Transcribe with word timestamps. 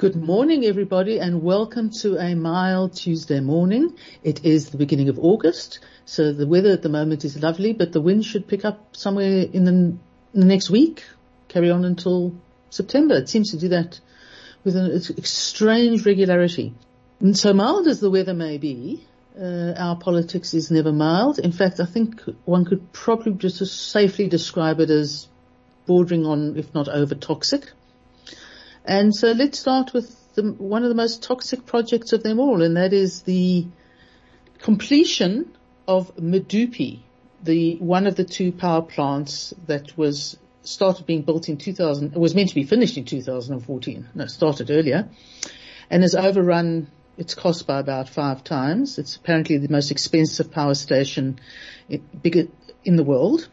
Good 0.00 0.16
morning, 0.16 0.64
everybody, 0.64 1.18
and 1.18 1.42
welcome 1.42 1.90
to 2.00 2.16
a 2.16 2.34
mild 2.34 2.96
Tuesday 2.96 3.40
morning. 3.40 3.98
It 4.22 4.46
is 4.46 4.70
the 4.70 4.78
beginning 4.78 5.10
of 5.10 5.18
August, 5.18 5.80
so 6.06 6.32
the 6.32 6.46
weather 6.46 6.70
at 6.70 6.80
the 6.80 6.88
moment 6.88 7.26
is 7.26 7.42
lovely, 7.42 7.74
but 7.74 7.92
the 7.92 8.00
wind 8.00 8.24
should 8.24 8.48
pick 8.48 8.64
up 8.64 8.96
somewhere 8.96 9.44
in 9.52 9.64
the, 9.66 9.94
the 10.32 10.46
next 10.46 10.70
week, 10.70 11.04
carry 11.48 11.70
on 11.70 11.84
until 11.84 12.34
September. 12.70 13.14
It 13.16 13.28
seems 13.28 13.50
to 13.50 13.58
do 13.58 13.68
that 13.68 14.00
with 14.64 14.74
an 14.74 14.98
strange 15.22 16.06
regularity. 16.06 16.72
And 17.20 17.36
so 17.36 17.52
mild 17.52 17.86
as 17.86 18.00
the 18.00 18.10
weather 18.10 18.32
may 18.32 18.56
be, 18.56 19.04
uh, 19.38 19.74
our 19.76 19.96
politics 19.96 20.54
is 20.54 20.70
never 20.70 20.92
mild. 20.92 21.38
In 21.38 21.52
fact, 21.52 21.78
I 21.78 21.84
think 21.84 22.22
one 22.46 22.64
could 22.64 22.90
probably 22.94 23.34
just 23.34 23.90
safely 23.90 24.28
describe 24.28 24.80
it 24.80 24.88
as 24.88 25.28
bordering 25.84 26.24
on, 26.24 26.56
if 26.56 26.72
not 26.72 26.88
over 26.88 27.14
toxic. 27.14 27.70
And 28.90 29.14
so 29.14 29.30
let's 29.30 29.56
start 29.56 29.92
with 29.92 30.34
the, 30.34 30.42
one 30.42 30.82
of 30.82 30.88
the 30.88 30.96
most 30.96 31.22
toxic 31.22 31.64
projects 31.64 32.12
of 32.12 32.24
them 32.24 32.40
all, 32.40 32.60
and 32.60 32.76
that 32.76 32.92
is 32.92 33.22
the 33.22 33.68
completion 34.58 35.56
of 35.86 36.16
Medupi, 36.16 36.98
the 37.40 37.76
one 37.76 38.08
of 38.08 38.16
the 38.16 38.24
two 38.24 38.50
power 38.50 38.82
plants 38.82 39.54
that 39.68 39.96
was 39.96 40.36
started 40.62 41.06
being 41.06 41.22
built 41.22 41.48
in 41.48 41.56
2000, 41.56 42.14
was 42.14 42.34
meant 42.34 42.48
to 42.48 42.56
be 42.56 42.64
finished 42.64 42.96
in 42.96 43.04
2014. 43.04 44.08
No, 44.12 44.26
started 44.26 44.72
earlier, 44.72 45.08
and 45.88 46.02
has 46.02 46.16
overrun 46.16 46.88
its 47.16 47.36
cost 47.36 47.68
by 47.68 47.78
about 47.78 48.08
five 48.08 48.42
times. 48.42 48.98
It's 48.98 49.14
apparently 49.14 49.58
the 49.58 49.68
most 49.68 49.92
expensive 49.92 50.50
power 50.50 50.74
station 50.74 51.38
in 51.88 52.96
the 52.96 53.04
world. 53.04 53.48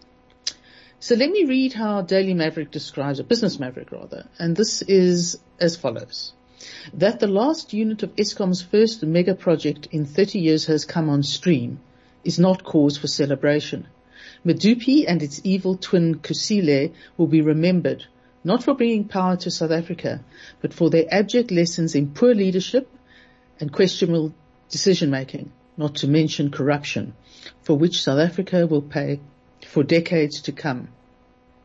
So 0.99 1.13
let 1.13 1.29
me 1.29 1.45
read 1.45 1.73
how 1.73 2.01
Daily 2.01 2.33
Maverick 2.33 2.71
describes 2.71 3.19
it, 3.19 3.27
Business 3.27 3.59
Maverick 3.59 3.91
rather, 3.91 4.25
and 4.39 4.55
this 4.55 4.81
is 4.81 5.37
as 5.59 5.75
follows. 5.75 6.33
That 6.93 7.19
the 7.19 7.27
last 7.27 7.71
unit 7.71 8.01
of 8.01 8.15
Eskom's 8.15 8.63
first 8.63 9.03
mega 9.03 9.35
project 9.35 9.87
in 9.91 10.05
30 10.05 10.39
years 10.39 10.65
has 10.65 10.85
come 10.85 11.07
on 11.07 11.21
stream 11.21 11.79
is 12.23 12.39
not 12.39 12.63
cause 12.63 12.97
for 12.97 13.05
celebration. 13.05 13.85
Medupi 14.43 15.05
and 15.07 15.21
its 15.21 15.39
evil 15.43 15.77
twin 15.77 16.15
Kusile 16.15 16.93
will 17.15 17.27
be 17.27 17.41
remembered 17.41 18.05
not 18.43 18.63
for 18.63 18.73
bringing 18.73 19.03
power 19.07 19.35
to 19.35 19.51
South 19.51 19.71
Africa, 19.71 20.23
but 20.61 20.73
for 20.73 20.89
their 20.89 21.05
abject 21.13 21.51
lessons 21.51 21.93
in 21.93 22.13
poor 22.13 22.33
leadership 22.33 22.89
and 23.59 23.71
questionable 23.71 24.33
decision 24.69 25.11
making, 25.11 25.51
not 25.75 25.95
to 25.95 26.07
mention 26.07 26.49
corruption, 26.49 27.13
for 27.61 27.77
which 27.77 28.01
South 28.01 28.19
Africa 28.19 28.65
will 28.65 28.81
pay 28.81 29.19
for 29.67 29.83
decades 29.83 30.41
to 30.43 30.51
come. 30.51 30.89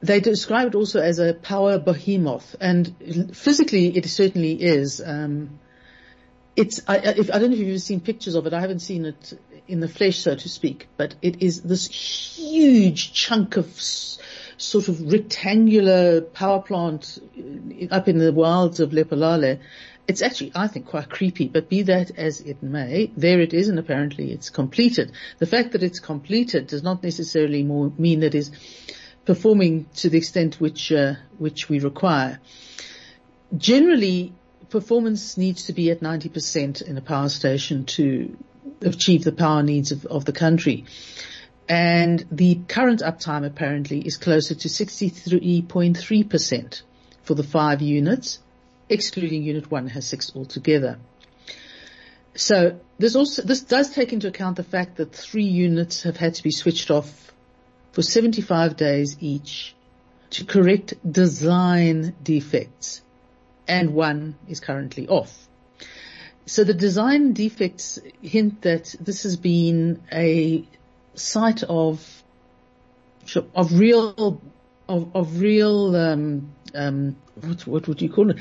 They 0.00 0.20
describe 0.20 0.68
it 0.68 0.74
also 0.74 1.00
as 1.00 1.18
a 1.20 1.32
power 1.32 1.78
behemoth, 1.78 2.56
and 2.60 3.36
physically 3.36 3.96
it 3.96 4.06
certainly 4.06 4.60
is. 4.60 5.00
Um, 5.04 5.60
it's 6.56 6.80
I, 6.88 6.98
if, 6.98 7.30
I, 7.30 7.38
don't 7.38 7.50
know 7.50 7.56
if 7.56 7.62
you've 7.62 7.80
seen 7.80 8.00
pictures 8.00 8.34
of 8.34 8.46
it. 8.46 8.52
I 8.52 8.60
haven't 8.60 8.80
seen 8.80 9.04
it 9.04 9.38
in 9.68 9.80
the 9.80 9.88
flesh, 9.88 10.18
so 10.18 10.34
to 10.34 10.48
speak, 10.48 10.88
but 10.96 11.14
it 11.22 11.40
is 11.40 11.62
this 11.62 11.86
huge 11.86 13.12
chunk 13.12 13.56
of 13.56 13.66
s- 13.76 14.18
sort 14.56 14.88
of 14.88 15.00
rectangular 15.12 16.20
power 16.20 16.60
plant 16.60 17.20
up 17.90 18.08
in 18.08 18.18
the 18.18 18.32
wilds 18.32 18.80
of 18.80 18.90
Lephalale. 18.90 19.60
It's 20.08 20.20
actually, 20.20 20.52
I 20.54 20.66
think, 20.66 20.86
quite 20.86 21.08
creepy, 21.08 21.48
but 21.48 21.68
be 21.68 21.82
that 21.82 22.10
as 22.16 22.40
it 22.40 22.62
may, 22.62 23.12
there 23.16 23.40
it 23.40 23.54
is 23.54 23.68
and 23.68 23.78
apparently 23.78 24.32
it's 24.32 24.50
completed. 24.50 25.12
The 25.38 25.46
fact 25.46 25.72
that 25.72 25.82
it's 25.82 26.00
completed 26.00 26.66
does 26.66 26.82
not 26.82 27.02
necessarily 27.02 27.62
mean 27.62 28.20
that 28.20 28.34
it's 28.34 28.50
performing 29.24 29.86
to 29.96 30.10
the 30.10 30.18
extent 30.18 30.60
which, 30.60 30.90
uh, 30.90 31.14
which 31.38 31.68
we 31.68 31.78
require. 31.78 32.40
Generally, 33.56 34.32
performance 34.70 35.36
needs 35.36 35.66
to 35.66 35.72
be 35.72 35.90
at 35.90 36.00
90% 36.00 36.82
in 36.82 36.98
a 36.98 37.02
power 37.02 37.28
station 37.28 37.84
to 37.84 38.36
achieve 38.80 39.22
the 39.22 39.30
power 39.30 39.62
needs 39.62 39.92
of, 39.92 40.04
of 40.06 40.24
the 40.24 40.32
country. 40.32 40.84
And 41.68 42.26
the 42.32 42.60
current 42.66 43.00
uptime 43.00 43.46
apparently 43.46 44.00
is 44.00 44.16
closer 44.16 44.56
to 44.56 44.68
63.3% 44.68 46.82
for 47.22 47.34
the 47.34 47.44
five 47.44 47.80
units 47.80 48.40
excluding 48.88 49.42
unit 49.42 49.70
one 49.70 49.88
has 49.88 50.06
six 50.06 50.32
altogether. 50.34 50.98
So 52.34 52.80
this 52.98 53.14
also, 53.14 53.42
this 53.42 53.60
does 53.62 53.90
take 53.90 54.12
into 54.12 54.28
account 54.28 54.56
the 54.56 54.64
fact 54.64 54.96
that 54.96 55.12
three 55.12 55.44
units 55.44 56.02
have 56.04 56.16
had 56.16 56.34
to 56.34 56.42
be 56.42 56.50
switched 56.50 56.90
off 56.90 57.32
for 57.92 58.02
75 58.02 58.76
days 58.76 59.16
each 59.20 59.74
to 60.30 60.44
correct 60.44 60.94
design 61.10 62.14
defects 62.22 63.02
and 63.68 63.94
one 63.94 64.36
is 64.48 64.60
currently 64.60 65.06
off. 65.08 65.46
So 66.46 66.64
the 66.64 66.74
design 66.74 67.34
defects 67.34 67.98
hint 68.20 68.62
that 68.62 68.94
this 69.00 69.22
has 69.22 69.36
been 69.36 70.02
a 70.10 70.64
site 71.14 71.62
of 71.62 72.22
of 73.54 73.78
real 73.78 74.40
of, 74.92 75.16
of 75.16 75.40
real 75.40 75.96
um, 75.96 76.52
um, 76.74 77.16
what, 77.40 77.66
what 77.66 77.88
would 77.88 78.02
you 78.02 78.10
call 78.10 78.30
it? 78.30 78.36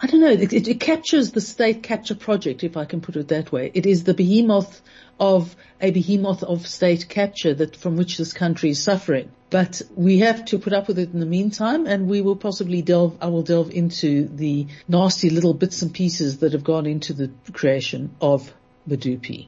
I 0.00 0.06
don't 0.06 0.20
know. 0.20 0.30
It, 0.30 0.52
it, 0.52 0.68
it, 0.68 0.80
captures 0.80 1.32
the 1.32 1.40
state 1.40 1.82
capture 1.82 2.14
project, 2.14 2.62
if 2.62 2.76
I 2.76 2.84
can 2.84 3.00
put 3.00 3.16
it 3.16 3.28
that 3.28 3.50
way. 3.50 3.70
It 3.74 3.84
is 3.84 4.04
the 4.04 4.14
behemoth 4.14 4.80
of 5.18 5.56
a 5.80 5.90
behemoth 5.90 6.44
of 6.44 6.66
state 6.66 7.08
capture 7.08 7.54
that 7.54 7.74
from 7.74 7.96
which 7.96 8.16
this 8.16 8.32
country 8.32 8.70
is 8.70 8.82
suffering. 8.82 9.32
But 9.50 9.82
we 9.96 10.18
have 10.18 10.44
to 10.46 10.58
put 10.58 10.72
up 10.72 10.86
with 10.86 10.98
it 10.98 11.12
in 11.12 11.20
the 11.20 11.26
meantime, 11.26 11.86
and 11.86 12.06
we 12.06 12.20
will 12.20 12.36
possibly 12.36 12.82
delve. 12.82 13.16
I 13.20 13.26
will 13.28 13.42
delve 13.42 13.70
into 13.70 14.28
the 14.28 14.66
nasty 14.86 15.30
little 15.30 15.54
bits 15.54 15.82
and 15.82 15.92
pieces 15.92 16.38
that 16.38 16.52
have 16.52 16.64
gone 16.64 16.86
into 16.86 17.14
the 17.14 17.30
creation 17.52 18.14
of 18.20 18.52
Medupi. 18.88 19.46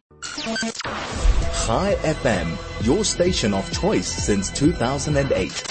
Chai 1.67 1.95
FM, 1.95 2.87
your 2.87 3.05
station 3.05 3.55
of 3.55 3.71
choice 3.73 4.09
since 4.09 4.51
2008 4.51 5.71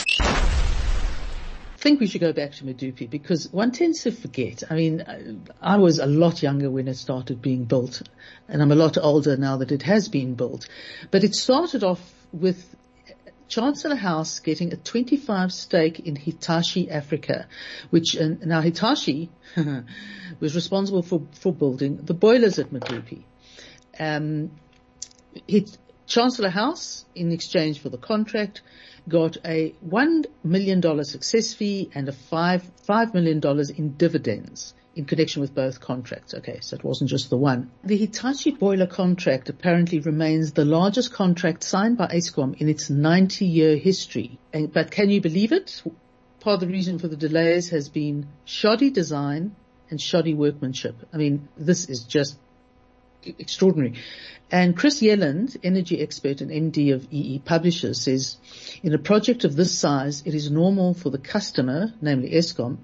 think 1.80 2.00
we 2.00 2.08
should 2.08 2.22
go 2.22 2.34
back 2.34 2.52
to 2.54 2.66
Medupi 2.66 3.10
because 3.10 3.52
one 3.52 3.72
tends 3.72 4.04
to 4.04 4.12
forget. 4.12 4.64
I 4.70 4.76
mean, 4.76 5.46
I 5.62 5.78
was 5.78 6.00
a 6.00 6.06
lot 6.06 6.44
younger 6.44 6.70
when 6.70 6.88
it 6.88 6.96
started 6.96 7.42
being 7.42 7.64
built 7.64 8.02
and 8.50 8.62
I'm 8.62 8.72
a 8.72 8.76
lot 8.76 8.98
older 8.98 9.38
now 9.38 9.58
that 9.58 9.72
it 9.72 9.84
has 9.84 10.10
been 10.10 10.36
built. 10.36 10.68
But 11.10 11.24
it 11.24 11.34
started 11.36 11.84
off 11.84 12.02
with 12.34 12.76
Chancellor 13.48 13.96
House 13.96 14.40
getting 14.40 14.74
a 14.74 14.76
25 14.76 15.54
stake 15.54 16.00
in 16.02 16.16
Hitachi 16.16 16.92
Africa, 16.92 17.48
which, 17.90 18.18
now 18.20 18.62
Hitachi 18.62 19.30
was 20.40 20.56
responsible 20.56 21.02
for, 21.02 21.24
for 21.32 21.54
building 21.54 21.98
the 22.04 22.14
boilers 22.14 22.60
at 22.60 22.72
Medupi. 22.72 23.24
Um, 23.98 24.52
Chancellor 26.08 26.50
House, 26.50 27.06
in 27.16 27.32
exchange 27.32 27.80
for 27.80 27.90
the 27.90 27.98
contract, 27.98 28.62
got 29.10 29.38
a 29.44 29.74
$1 29.88 30.26
million 30.44 31.04
success 31.04 31.54
fee 31.54 31.90
and 31.94 32.08
a 32.08 32.12
five, 32.12 32.64
$5 32.88 33.14
million 33.14 33.42
in 33.76 33.94
dividends 33.98 34.74
in 34.96 35.06
connection 35.06 35.42
with 35.42 35.54
both 35.56 35.80
contracts. 35.80 36.34
Okay, 36.34 36.60
so 36.62 36.76
it 36.76 36.84
wasn't 36.84 37.10
just 37.10 37.30
the 37.30 37.38
one. 37.38 37.72
The 37.84 37.98
Hitachi 37.98 38.52
boiler 38.52 38.88
contract 38.88 39.50
apparently 39.50 40.00
remains 40.00 40.52
the 40.52 40.66
largest 40.66 41.14
contract 41.14 41.64
signed 41.64 41.98
by 41.98 42.08
Eskom 42.08 42.56
in 42.60 42.70
its 42.70 42.90
90 42.90 43.46
year 43.46 43.78
history. 43.78 44.38
But 44.52 44.92
can 44.92 45.10
you 45.10 45.22
believe 45.22 45.52
it? 45.52 45.82
Part 46.40 46.56
of 46.56 46.60
the 46.62 46.68
reason 46.68 47.00
for 47.00 47.08
the 47.08 47.18
delays 47.18 47.70
has 47.70 47.90
been 47.90 48.28
shoddy 48.46 48.90
design 48.90 49.56
and 49.90 50.00
shoddy 50.00 50.34
workmanship. 50.34 50.96
I 51.14 51.18
mean, 51.18 51.48
this 51.58 51.90
is 51.90 52.04
just 52.04 52.38
extraordinary. 53.24 53.96
And 54.52 54.76
Chris 54.76 55.02
Yelland, 55.02 55.58
energy 55.64 56.02
expert 56.02 56.42
and 56.42 56.50
MD 56.50 56.94
of 56.94 57.08
EE 57.12 57.40
Publishers 57.40 58.02
says, 58.02 58.38
in 58.82 58.94
a 58.94 58.98
project 58.98 59.44
of 59.44 59.56
this 59.56 59.78
size, 59.78 60.24
it 60.26 60.34
is 60.34 60.50
normal 60.50 60.94
for 60.94 61.10
the 61.12 61.20
customer, 61.20 61.94
namely 62.02 62.32
Eskom, 62.32 62.78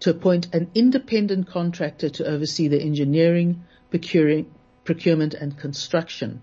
to 0.00 0.10
appoint 0.10 0.54
an 0.54 0.70
independent 0.74 1.48
contractor 1.48 2.08
to 2.08 2.26
oversee 2.26 2.68
the 2.68 2.80
engineering, 2.80 3.64
procurement 3.90 5.34
and 5.34 5.58
construction. 5.58 6.42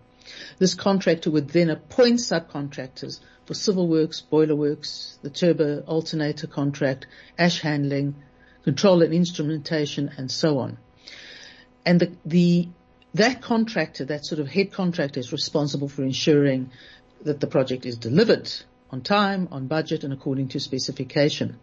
This 0.60 0.76
contractor 0.76 1.32
would 1.32 1.50
then 1.50 1.70
appoint 1.70 2.20
subcontractors 2.20 3.20
for 3.46 3.54
civil 3.54 3.88
works, 3.88 4.22
boiler 4.22 4.56
works, 4.56 5.18
the 5.24 5.30
turbo 5.30 5.82
alternator 5.82 6.48
contract, 6.48 7.08
ash 7.38 7.62
handling, 7.62 8.16
control 8.64 9.02
and 9.02 9.14
instrumentation 9.14 10.12
and 10.18 10.32
so 10.32 10.60
on. 10.60 10.78
And 11.86 12.00
the, 12.00 12.12
the 12.26 12.70
that 13.14 13.42
contractor, 13.42 14.06
that 14.06 14.26
sort 14.26 14.40
of 14.40 14.48
head 14.48 14.72
contractor 14.72 15.20
is 15.20 15.32
responsible 15.32 15.90
for 15.90 16.04
ensuring 16.04 16.72
that 17.24 17.40
the 17.40 17.48
project 17.48 17.86
is 17.86 17.98
delivered 17.98 18.52
on 18.90 19.02
time, 19.02 19.48
on 19.52 19.68
budget 19.68 20.04
and 20.04 20.14
according 20.14 20.50
to 20.50 20.60
specification. 20.60 21.60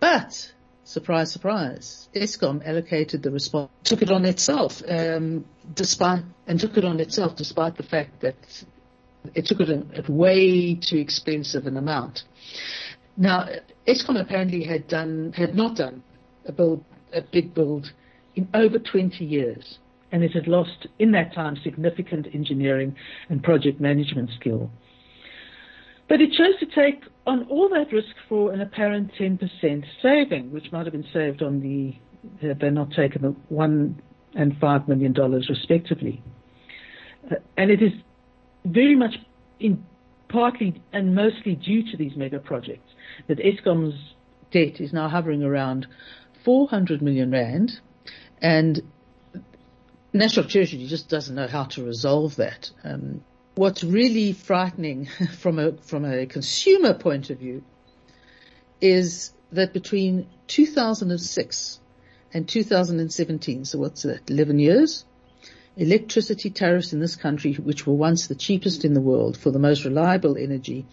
But, 0.00 0.52
surprise, 0.84 1.32
surprise, 1.32 2.08
Eskom 2.14 2.66
allocated 2.66 3.22
the 3.22 3.30
response, 3.30 3.70
took 3.82 4.02
it 4.02 4.10
on 4.10 4.24
itself, 4.24 4.82
um, 4.88 5.44
despite, 5.74 6.24
and 6.46 6.60
took 6.60 6.76
it 6.76 6.84
on 6.84 7.00
itself 7.00 7.36
despite 7.36 7.76
the 7.76 7.82
fact 7.82 8.20
that 8.20 8.36
it 9.34 9.46
took 9.46 9.60
it 9.60 9.70
at 9.70 10.08
way 10.08 10.74
too 10.74 10.98
expensive 10.98 11.66
an 11.66 11.76
amount. 11.76 12.24
Now, 13.16 13.48
Eskom 13.86 14.20
apparently 14.20 14.64
had 14.64 14.88
done, 14.88 15.32
had 15.36 15.54
not 15.54 15.76
done 15.76 16.02
a 16.46 16.52
build, 16.52 16.84
a 17.12 17.22
big 17.22 17.54
build 17.54 17.92
in 18.34 18.48
over 18.52 18.78
20 18.78 19.24
years. 19.24 19.78
And 20.14 20.22
it 20.22 20.30
had 20.30 20.46
lost, 20.46 20.86
in 21.00 21.10
that 21.10 21.34
time, 21.34 21.58
significant 21.64 22.28
engineering 22.32 22.94
and 23.28 23.42
project 23.42 23.80
management 23.80 24.30
skill. 24.38 24.70
But 26.08 26.20
it 26.20 26.30
chose 26.30 26.56
to 26.60 26.66
take 26.66 27.02
on 27.26 27.48
all 27.48 27.68
that 27.70 27.92
risk 27.92 28.14
for 28.28 28.52
an 28.52 28.60
apparent 28.60 29.10
10% 29.18 29.84
saving, 30.00 30.52
which 30.52 30.70
might 30.70 30.86
have 30.86 30.92
been 30.92 31.08
saved 31.12 31.42
on 31.42 31.58
the, 31.58 31.96
had 32.46 32.60
they're 32.60 32.70
not 32.70 32.92
taken 32.92 33.22
the 33.22 33.34
one 33.48 34.00
and 34.36 34.56
five 34.60 34.86
million 34.86 35.12
dollars 35.12 35.48
respectively. 35.48 36.22
Uh, 37.28 37.34
and 37.56 37.72
it 37.72 37.82
is 37.82 37.92
very 38.64 38.94
much 38.94 39.16
in 39.58 39.84
partly 40.28 40.80
and 40.92 41.12
mostly 41.12 41.56
due 41.56 41.90
to 41.90 41.96
these 41.96 42.12
mega 42.14 42.38
projects 42.38 42.92
that 43.26 43.38
Eskom's 43.38 44.14
debt 44.52 44.80
is 44.80 44.92
now 44.92 45.08
hovering 45.08 45.42
around 45.42 45.88
400 46.44 47.02
million 47.02 47.32
rand 47.32 47.72
and 48.40 48.80
National 50.14 50.46
Treasury 50.46 50.86
just 50.86 51.08
doesn't 51.08 51.34
know 51.34 51.48
how 51.48 51.64
to 51.64 51.84
resolve 51.84 52.36
that. 52.36 52.70
Um, 52.84 53.24
what's 53.56 53.82
really 53.82 54.32
frightening 54.32 55.06
from 55.38 55.58
a 55.58 55.72
from 55.78 56.04
a 56.04 56.26
consumer 56.26 56.94
point 56.94 57.30
of 57.30 57.40
view 57.40 57.64
is 58.80 59.32
that 59.50 59.72
between 59.72 60.28
2006 60.46 61.80
and 62.32 62.48
2017, 62.48 63.64
so 63.64 63.78
what's 63.78 64.02
that, 64.02 64.30
11 64.30 64.60
years, 64.60 65.04
electricity 65.76 66.50
tariffs 66.50 66.92
in 66.92 67.00
this 67.00 67.16
country, 67.16 67.54
which 67.54 67.84
were 67.84 67.94
once 67.94 68.28
the 68.28 68.36
cheapest 68.36 68.84
in 68.84 68.94
the 68.94 69.00
world 69.00 69.36
for 69.36 69.50
the 69.50 69.58
most 69.58 69.84
reliable 69.84 70.36
energy, 70.36 70.86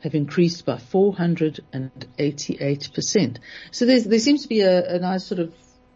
have 0.00 0.14
increased 0.14 0.66
by 0.66 0.76
488%. 0.76 3.38
So 3.70 3.86
there 3.86 4.18
seems 4.18 4.42
to 4.42 4.48
be 4.48 4.60
a, 4.60 4.96
a 4.96 4.98
nice 4.98 5.24
sort 5.24 5.40
of, 5.40 5.54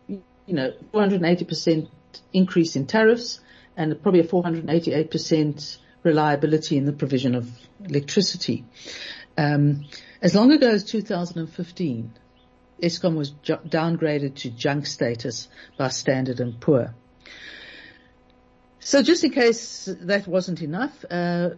you 0.08 0.22
know, 0.48 0.72
480% 0.92 1.88
increase 2.32 2.76
in 2.76 2.86
tariffs 2.86 3.40
and 3.76 4.02
probably 4.02 4.20
a 4.20 4.24
488% 4.24 5.78
reliability 6.02 6.76
in 6.76 6.84
the 6.84 6.92
provision 6.92 7.34
of 7.34 7.50
electricity. 7.84 8.64
Um, 9.36 9.84
as 10.20 10.34
long 10.34 10.52
ago 10.52 10.68
as 10.68 10.84
2015, 10.84 12.12
Eskom 12.82 13.14
was 13.16 13.30
ju- 13.42 13.58
downgraded 13.66 14.34
to 14.36 14.50
junk 14.50 14.86
status 14.86 15.48
by 15.78 15.88
Standard 15.88 16.40
and 16.40 16.60
Poor. 16.60 16.94
So 18.80 19.02
just 19.02 19.22
in 19.22 19.30
case 19.30 19.88
that 20.00 20.26
wasn't 20.26 20.60
enough, 20.60 21.04
uh, 21.08 21.50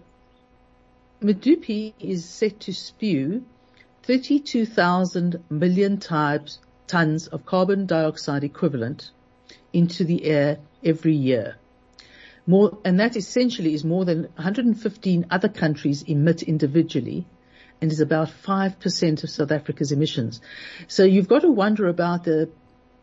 Medupi 1.23 1.95
is 1.99 2.29
set 2.29 2.61
to 2.61 2.75
spew 2.75 3.45
32,000 4.03 5.43
million 5.49 5.97
types, 5.99 6.59
tons 6.87 7.27
of 7.29 7.47
carbon 7.47 7.87
dioxide 7.87 8.45
equivalent 8.45 9.11
into 9.73 10.05
the 10.05 10.25
air 10.25 10.59
every 10.83 11.15
year. 11.15 11.57
More, 12.47 12.79
and 12.85 13.01
that 13.01 13.17
essentially 13.17 13.75
is 13.75 13.85
more 13.85 14.05
than 14.05 14.23
115 14.37 15.27
other 15.31 15.49
countries 15.49 16.03
emit 16.03 16.43
individually 16.43 17.27
and 17.81 17.91
is 17.91 18.01
about 18.01 18.29
5% 18.29 19.25
of 19.25 19.31
South 19.31 19.51
Africa's 19.51 19.93
emissions. 19.93 20.41
So 20.87 21.05
you've 21.05 21.29
got 21.29 21.43
to 21.43 21.51
wonder 21.51 21.89
about 21.89 22.25
the 22.25 22.51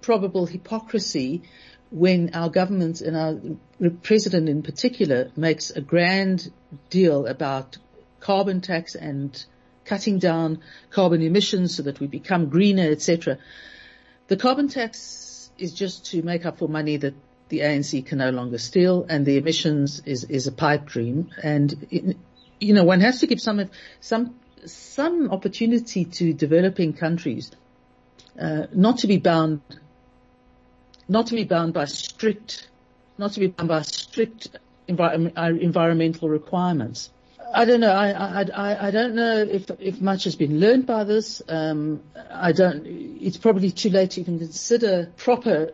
probable 0.01 0.45
hypocrisy 0.45 1.43
when 1.89 2.31
our 2.33 2.49
government 2.49 3.01
and 3.01 3.17
our 3.17 3.89
president 4.01 4.47
in 4.47 4.63
particular 4.63 5.29
makes 5.35 5.71
a 5.71 5.81
grand 5.81 6.51
deal 6.89 7.25
about 7.27 7.77
carbon 8.19 8.61
tax 8.61 8.95
and 8.95 9.43
cutting 9.85 10.19
down 10.19 10.61
carbon 10.89 11.21
emissions 11.21 11.75
so 11.75 11.83
that 11.83 11.99
we 11.99 12.07
become 12.07 12.49
greener, 12.49 12.89
etc. 12.89 13.37
The 14.27 14.37
carbon 14.37 14.69
tax 14.69 15.30
is 15.61 15.73
just 15.73 16.07
to 16.07 16.21
make 16.21 16.45
up 16.45 16.57
for 16.57 16.67
money 16.67 16.97
that 16.97 17.13
the 17.49 17.59
ANC 17.59 18.05
can 18.05 18.17
no 18.19 18.29
longer 18.29 18.57
steal, 18.57 19.05
and 19.09 19.25
the 19.25 19.37
emissions 19.37 20.01
is 20.05 20.23
is 20.23 20.47
a 20.47 20.51
pipe 20.51 20.85
dream. 20.85 21.29
And 21.43 21.87
it, 21.91 22.17
you 22.59 22.73
know, 22.73 22.83
one 22.83 23.01
has 23.01 23.19
to 23.19 23.27
give 23.27 23.41
some 23.41 23.69
some 23.99 24.35
some 24.65 25.31
opportunity 25.31 26.05
to 26.05 26.33
developing 26.33 26.93
countries, 26.93 27.51
uh, 28.39 28.67
not 28.73 28.99
to 28.99 29.07
be 29.07 29.17
bound, 29.17 29.61
not 31.07 31.27
to 31.27 31.35
be 31.35 31.43
bound 31.43 31.73
by 31.73 31.85
strict, 31.85 32.69
not 33.17 33.33
to 33.33 33.39
be 33.39 33.47
bound 33.47 33.69
by 33.69 33.81
strict 33.81 34.49
uh, 34.89 35.53
environmental 35.69 36.29
requirements. 36.29 37.11
I 37.53 37.65
don't 37.65 37.79
know. 37.79 37.91
I, 37.91 38.43
I, 38.43 38.87
I 38.87 38.91
don't 38.91 39.15
know 39.15 39.37
if, 39.37 39.69
if 39.79 40.01
much 40.01 40.23
has 40.25 40.35
been 40.35 40.59
learned 40.59 40.85
by 40.85 41.03
this. 41.03 41.41
Um, 41.47 42.01
I 42.29 42.51
don't, 42.51 42.85
it's 42.85 43.37
probably 43.37 43.71
too 43.71 43.89
late 43.89 44.11
to 44.11 44.21
even 44.21 44.39
consider 44.39 45.11
proper 45.17 45.71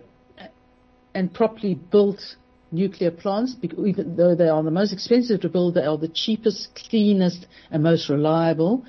and 1.13 1.33
properly 1.33 1.74
built 1.74 2.35
nuclear 2.71 3.12
plants, 3.12 3.56
even 3.63 4.15
though 4.15 4.35
they 4.35 4.50
are 4.50 4.62
the 4.62 4.71
most 4.71 4.94
expensive 4.94 5.41
to 5.41 5.50
build, 5.50 5.74
they 5.74 5.85
are 5.85 5.97
the 5.97 6.07
cheapest, 6.07 6.75
cleanest 6.89 7.47
and 7.71 7.83
most 7.83 8.09
reliable. 8.09 8.85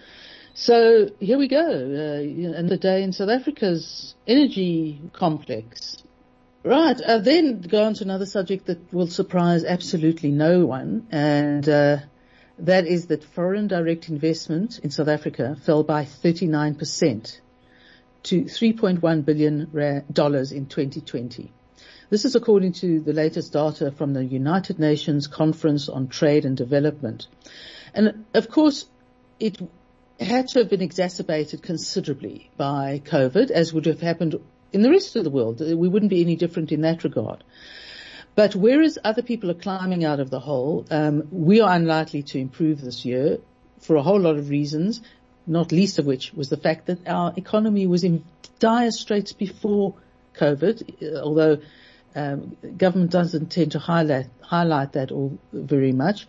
So 0.54 1.10
here 1.20 1.38
we 1.38 1.48
go, 1.48 1.60
uh, 1.60 2.58
and 2.58 2.68
the 2.68 2.76
day 2.76 3.02
in 3.02 3.12
South 3.12 3.30
Africa's 3.30 4.14
energy 4.26 5.00
complex. 5.12 5.96
Right, 6.64 7.00
uh, 7.00 7.18
then 7.18 7.60
go 7.60 7.84
on 7.84 7.94
to 7.94 8.04
another 8.04 8.26
subject 8.26 8.66
that 8.66 8.92
will 8.92 9.06
surprise 9.06 9.64
absolutely 9.64 10.32
no 10.32 10.66
one, 10.66 11.06
and 11.10 11.66
uh, 11.68 11.98
that 12.60 12.86
is 12.86 13.06
that 13.06 13.24
foreign 13.24 13.68
direct 13.68 14.08
investment 14.08 14.78
in 14.80 14.90
South 14.90 15.08
Africa 15.08 15.56
fell 15.62 15.84
by 15.84 16.04
39% 16.04 17.40
to 18.24 18.42
3.1 18.42 19.24
billion 19.24 20.04
dollars 20.12 20.52
in 20.52 20.66
2020. 20.66 21.52
This 22.10 22.24
is 22.24 22.34
according 22.34 22.72
to 22.74 23.00
the 23.00 23.12
latest 23.12 23.52
data 23.52 23.90
from 23.90 24.14
the 24.14 24.24
United 24.24 24.78
Nations 24.78 25.26
Conference 25.26 25.88
on 25.88 26.08
Trade 26.08 26.44
and 26.44 26.56
Development. 26.56 27.26
And 27.94 28.24
of 28.34 28.48
course, 28.48 28.86
it 29.38 29.58
had 30.18 30.48
to 30.48 30.60
have 30.60 30.70
been 30.70 30.82
exacerbated 30.82 31.62
considerably 31.62 32.50
by 32.56 33.02
COVID, 33.04 33.50
as 33.50 33.72
would 33.72 33.86
have 33.86 34.00
happened 34.00 34.40
in 34.72 34.82
the 34.82 34.90
rest 34.90 35.16
of 35.16 35.24
the 35.24 35.30
world. 35.30 35.60
We 35.60 35.88
wouldn't 35.88 36.10
be 36.10 36.22
any 36.22 36.34
different 36.36 36.72
in 36.72 36.80
that 36.80 37.04
regard. 37.04 37.44
But 38.38 38.54
whereas 38.54 39.00
other 39.02 39.22
people 39.22 39.50
are 39.50 39.54
climbing 39.66 40.04
out 40.04 40.20
of 40.20 40.30
the 40.30 40.38
hole, 40.38 40.86
um, 40.92 41.26
we 41.32 41.60
are 41.60 41.74
unlikely 41.74 42.22
to 42.22 42.38
improve 42.38 42.80
this 42.80 43.04
year 43.04 43.38
for 43.80 43.96
a 43.96 44.02
whole 44.04 44.20
lot 44.20 44.36
of 44.36 44.48
reasons, 44.48 45.00
not 45.44 45.72
least 45.72 45.98
of 45.98 46.06
which 46.06 46.32
was 46.34 46.48
the 46.48 46.56
fact 46.56 46.86
that 46.86 47.08
our 47.08 47.32
economy 47.36 47.88
was 47.88 48.04
in 48.04 48.24
dire 48.60 48.92
straits 48.92 49.32
before 49.32 49.94
COVID, 50.36 51.16
although 51.20 51.58
um, 52.14 52.56
government 52.76 53.10
doesn't 53.10 53.50
tend 53.50 53.72
to 53.72 53.80
highlight 53.80 54.26
highlight 54.40 54.92
that 54.92 55.10
all 55.10 55.36
very 55.52 55.90
much, 55.90 56.28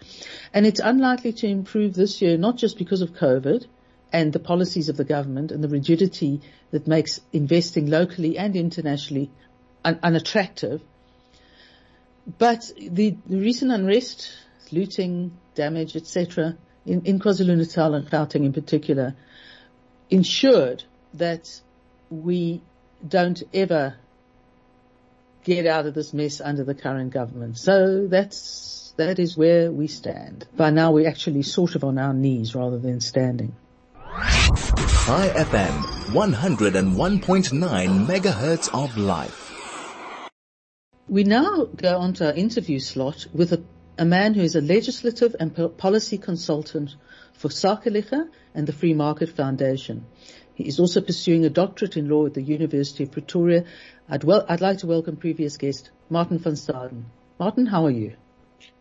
and 0.51 0.65
it's 0.65 0.79
unlikely 0.79 1.33
to 1.33 1.47
improve 1.47 1.93
this 1.93 2.23
year, 2.23 2.39
not 2.39 2.57
just 2.57 2.79
because 2.79 3.03
of 3.03 3.11
COVID 3.11 3.67
and 4.11 4.33
the 4.33 4.39
policies 4.39 4.89
of 4.89 4.97
the 4.97 5.03
government 5.03 5.51
and 5.51 5.63
the 5.63 5.69
rigidity 5.69 6.41
that 6.71 6.87
makes 6.87 7.21
investing 7.31 7.85
locally 7.85 8.35
and 8.39 8.55
internationally 8.55 9.29
un- 9.85 9.99
unattractive, 10.01 10.81
but 12.37 12.71
the, 12.77 13.17
recent 13.27 13.71
unrest, 13.71 14.31
looting, 14.71 15.37
damage, 15.55 15.95
etc., 15.95 16.57
in, 16.85 17.03
in 17.03 17.19
KwaZulu-Natal 17.19 17.93
and 17.93 18.09
Gauteng 18.09 18.45
in 18.45 18.53
particular, 18.53 19.15
ensured 20.09 20.83
that 21.15 21.61
we 22.09 22.61
don't 23.07 23.41
ever 23.53 23.95
get 25.43 25.65
out 25.65 25.85
of 25.85 25.93
this 25.93 26.13
mess 26.13 26.41
under 26.41 26.63
the 26.63 26.75
current 26.75 27.11
government. 27.11 27.57
So 27.57 28.07
that's, 28.07 28.93
that 28.97 29.19
is 29.19 29.37
where 29.37 29.71
we 29.71 29.87
stand. 29.87 30.47
By 30.55 30.69
now 30.69 30.91
we're 30.91 31.07
actually 31.07 31.43
sort 31.43 31.75
of 31.75 31.83
on 31.83 31.97
our 31.97 32.13
knees 32.13 32.55
rather 32.55 32.77
than 32.77 32.99
standing. 32.99 33.55
Chai 35.09 35.29
FM, 35.35 35.81
101.9 36.11 38.05
megahertz 38.05 38.69
of 38.73 38.97
life. 38.97 39.48
We 41.09 41.23
now 41.23 41.65
go 41.65 41.97
on 41.97 42.13
to 42.13 42.27
our 42.27 42.33
interview 42.33 42.77
slot 42.77 43.25
with 43.33 43.51
a, 43.51 43.63
a 43.97 44.05
man 44.05 44.35
who 44.35 44.41
is 44.41 44.55
a 44.55 44.61
legislative 44.61 45.35
and 45.39 45.75
policy 45.75 46.19
consultant 46.19 46.95
for 47.33 47.47
Sakeliga 47.47 48.29
and 48.53 48.67
the 48.67 48.73
Free 48.73 48.93
Market 48.93 49.29
Foundation. 49.29 50.05
He 50.53 50.67
is 50.67 50.79
also 50.79 51.01
pursuing 51.01 51.45
a 51.45 51.49
doctorate 51.49 51.97
in 51.97 52.09
law 52.09 52.27
at 52.27 52.35
the 52.35 52.43
University 52.43 53.05
of 53.05 53.11
Pretoria. 53.11 53.65
I'd, 54.07 54.23
well, 54.23 54.45
I'd 54.47 54.61
like 54.61 54.77
to 54.79 54.87
welcome 54.87 55.15
previous 55.15 55.57
guest, 55.57 55.89
Martin 56.11 56.37
van 56.37 56.53
Staden. 56.53 57.05
Martin, 57.39 57.65
how 57.65 57.87
are 57.87 57.91
you? 57.91 58.15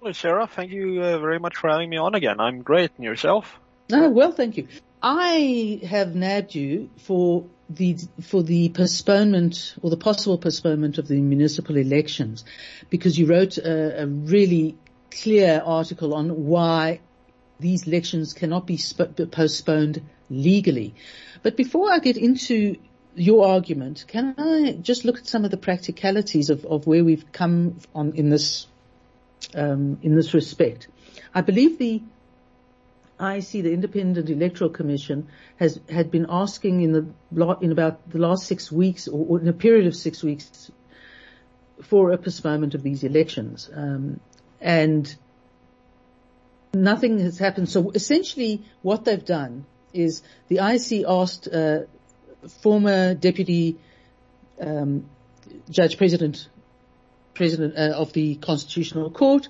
Hello, 0.00 0.12
Sara. 0.12 0.46
Thank 0.46 0.70
you 0.70 1.02
uh, 1.02 1.18
very 1.20 1.38
much 1.38 1.56
for 1.56 1.70
having 1.70 1.88
me 1.88 1.96
on 1.96 2.14
again. 2.14 2.40
I'm 2.40 2.60
great. 2.60 2.90
And 2.96 3.06
yourself? 3.06 3.58
Oh, 3.90 4.10
well, 4.10 4.32
thank 4.32 4.58
you. 4.58 4.68
I 5.00 5.80
have 5.88 6.14
nabbed 6.14 6.54
you 6.54 6.90
for 6.98 7.46
the 7.68 7.98
for 8.22 8.42
the 8.42 8.70
postponement 8.70 9.74
or 9.82 9.90
the 9.90 9.96
possible 9.96 10.38
postponement 10.38 10.98
of 10.98 11.06
the 11.06 11.20
municipal 11.20 11.76
elections 11.76 12.44
because 12.88 13.18
you 13.18 13.26
wrote 13.26 13.58
a, 13.58 14.02
a 14.02 14.06
really 14.06 14.76
clear 15.10 15.62
article 15.64 16.14
on 16.14 16.46
why 16.46 17.00
these 17.60 17.86
elections 17.86 18.32
cannot 18.32 18.66
be 18.66 18.76
sp- 18.78 19.30
postponed 19.30 20.02
legally. 20.30 20.94
But 21.42 21.56
before 21.56 21.92
I 21.92 21.98
get 21.98 22.16
into 22.16 22.76
your 23.14 23.48
argument, 23.48 24.04
can 24.06 24.34
I 24.38 24.72
just 24.80 25.04
look 25.04 25.18
at 25.18 25.26
some 25.26 25.44
of 25.44 25.50
the 25.50 25.56
practicalities 25.56 26.50
of, 26.50 26.64
of 26.64 26.86
where 26.86 27.04
we've 27.04 27.30
come 27.32 27.78
on 27.94 28.12
in 28.14 28.30
this 28.30 28.66
um, 29.54 29.98
in 30.02 30.14
this 30.14 30.34
respect? 30.34 30.88
I 31.34 31.42
believe 31.42 31.78
the 31.78 32.02
IEC, 33.18 33.62
the 33.62 33.72
Independent 33.72 34.30
Electoral 34.30 34.70
Commission, 34.70 35.28
has 35.56 35.80
had 35.88 36.10
been 36.10 36.26
asking 36.28 36.82
in 36.82 36.92
the 36.92 37.58
in 37.60 37.72
about 37.72 38.08
the 38.10 38.18
last 38.18 38.46
six 38.46 38.70
weeks, 38.70 39.08
or, 39.08 39.26
or 39.26 39.40
in 39.40 39.48
a 39.48 39.52
period 39.52 39.86
of 39.86 39.96
six 39.96 40.22
weeks, 40.22 40.70
for 41.82 42.12
a 42.12 42.18
postponement 42.18 42.74
of 42.74 42.82
these 42.82 43.04
elections, 43.04 43.68
um, 43.74 44.20
and 44.60 45.14
nothing 46.72 47.18
has 47.18 47.38
happened. 47.38 47.68
So 47.68 47.90
essentially, 47.90 48.62
what 48.82 49.04
they've 49.04 49.24
done 49.24 49.64
is 49.92 50.22
the 50.48 50.56
IEC 50.56 51.04
asked 51.08 51.48
uh, 51.48 51.80
former 52.60 53.14
Deputy 53.14 53.76
um, 54.60 55.08
Judge 55.70 55.96
President 55.96 56.48
President 57.34 57.76
uh, 57.76 57.96
of 57.96 58.12
the 58.12 58.34
Constitutional 58.36 59.10
Court 59.10 59.48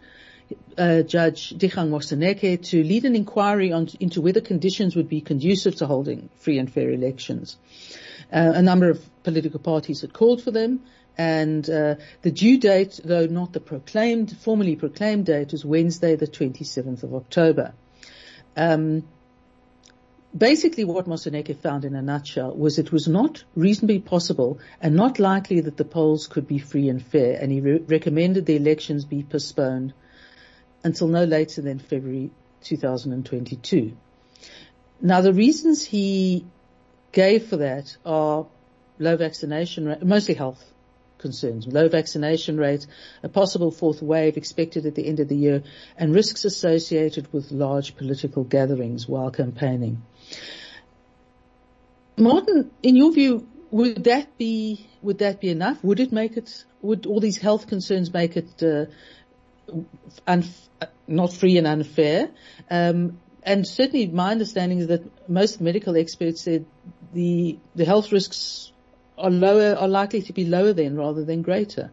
uh, 0.76 1.02
Judge 1.02 1.50
Dikgang 1.50 1.90
Moseneke 1.90 2.62
to 2.70 2.82
lead 2.82 3.04
an 3.04 3.16
inquiry 3.16 3.72
on, 3.72 3.88
into 4.00 4.20
whether 4.20 4.40
conditions 4.40 4.94
would 4.96 5.08
be 5.08 5.20
conducive 5.20 5.76
to 5.76 5.86
holding 5.86 6.28
free 6.36 6.58
and 6.58 6.72
fair 6.72 6.90
elections. 6.90 7.56
Uh, 8.32 8.52
a 8.54 8.62
number 8.62 8.90
of 8.90 9.02
political 9.22 9.60
parties 9.60 10.02
had 10.02 10.12
called 10.12 10.42
for 10.42 10.50
them, 10.50 10.80
and 11.16 11.68
uh, 11.68 11.96
the 12.22 12.30
due 12.30 12.58
date, 12.58 13.00
though 13.04 13.26
not 13.26 13.52
the 13.52 13.60
proclaimed, 13.60 14.36
formally 14.38 14.76
proclaimed 14.76 15.26
date, 15.26 15.52
was 15.52 15.64
Wednesday, 15.64 16.14
the 16.14 16.28
27th 16.28 17.02
of 17.02 17.14
October. 17.14 17.72
Um, 18.56 19.02
basically 20.36 20.84
what 20.84 21.06
Moseneke 21.06 21.56
found 21.56 21.84
in 21.84 21.94
a 21.94 22.02
nutshell 22.02 22.54
was 22.54 22.78
it 22.78 22.92
was 22.92 23.08
not 23.08 23.42
reasonably 23.56 23.98
possible 23.98 24.60
and 24.80 24.94
not 24.94 25.18
likely 25.18 25.60
that 25.60 25.76
the 25.76 25.84
polls 25.84 26.26
could 26.26 26.46
be 26.46 26.58
free 26.58 26.88
and 26.88 27.02
fair, 27.02 27.38
and 27.40 27.50
he 27.50 27.60
re- 27.60 27.78
recommended 27.78 28.46
the 28.46 28.56
elections 28.56 29.04
be 29.04 29.22
postponed 29.22 29.92
until 30.84 31.08
no 31.08 31.24
later 31.24 31.62
than 31.62 31.78
February 31.78 32.30
2022. 32.62 33.96
Now 35.00 35.20
the 35.20 35.32
reasons 35.32 35.84
he 35.84 36.44
gave 37.12 37.46
for 37.46 37.58
that 37.58 37.96
are 38.04 38.46
low 38.98 39.16
vaccination 39.16 39.86
rate, 39.86 40.02
mostly 40.02 40.34
health 40.34 40.64
concerns, 41.18 41.66
low 41.66 41.88
vaccination 41.88 42.56
rate, 42.56 42.86
a 43.22 43.28
possible 43.28 43.70
fourth 43.70 44.02
wave 44.02 44.36
expected 44.36 44.86
at 44.86 44.94
the 44.94 45.06
end 45.06 45.20
of 45.20 45.28
the 45.28 45.36
year, 45.36 45.62
and 45.96 46.14
risks 46.14 46.44
associated 46.44 47.32
with 47.32 47.50
large 47.50 47.96
political 47.96 48.44
gatherings 48.44 49.08
while 49.08 49.30
campaigning. 49.30 50.02
Martin, 52.16 52.70
in 52.82 52.96
your 52.96 53.12
view, 53.12 53.46
would 53.70 54.04
that 54.04 54.36
be 54.38 54.86
would 55.02 55.18
that 55.18 55.40
be 55.40 55.50
enough? 55.50 55.82
Would 55.84 56.00
it 56.00 56.12
make 56.12 56.36
it? 56.36 56.64
Would 56.82 57.06
all 57.06 57.20
these 57.20 57.38
health 57.38 57.68
concerns 57.68 58.12
make 58.12 58.36
it 58.36 58.62
uh, 58.62 58.86
unf- 60.26 60.68
not 61.06 61.32
free 61.32 61.58
and 61.58 61.66
unfair. 61.66 62.30
Um, 62.70 63.18
and 63.42 63.66
certainly 63.66 64.06
my 64.06 64.30
understanding 64.30 64.78
is 64.78 64.88
that 64.88 65.28
most 65.28 65.60
medical 65.60 65.96
experts 65.96 66.42
said 66.42 66.66
the, 67.14 67.58
the 67.74 67.84
health 67.84 68.12
risks 68.12 68.72
are 69.16 69.30
lower, 69.30 69.74
are 69.74 69.88
likely 69.88 70.22
to 70.22 70.32
be 70.32 70.44
lower 70.44 70.72
then 70.72 70.96
rather 70.96 71.24
than 71.24 71.42
greater. 71.42 71.92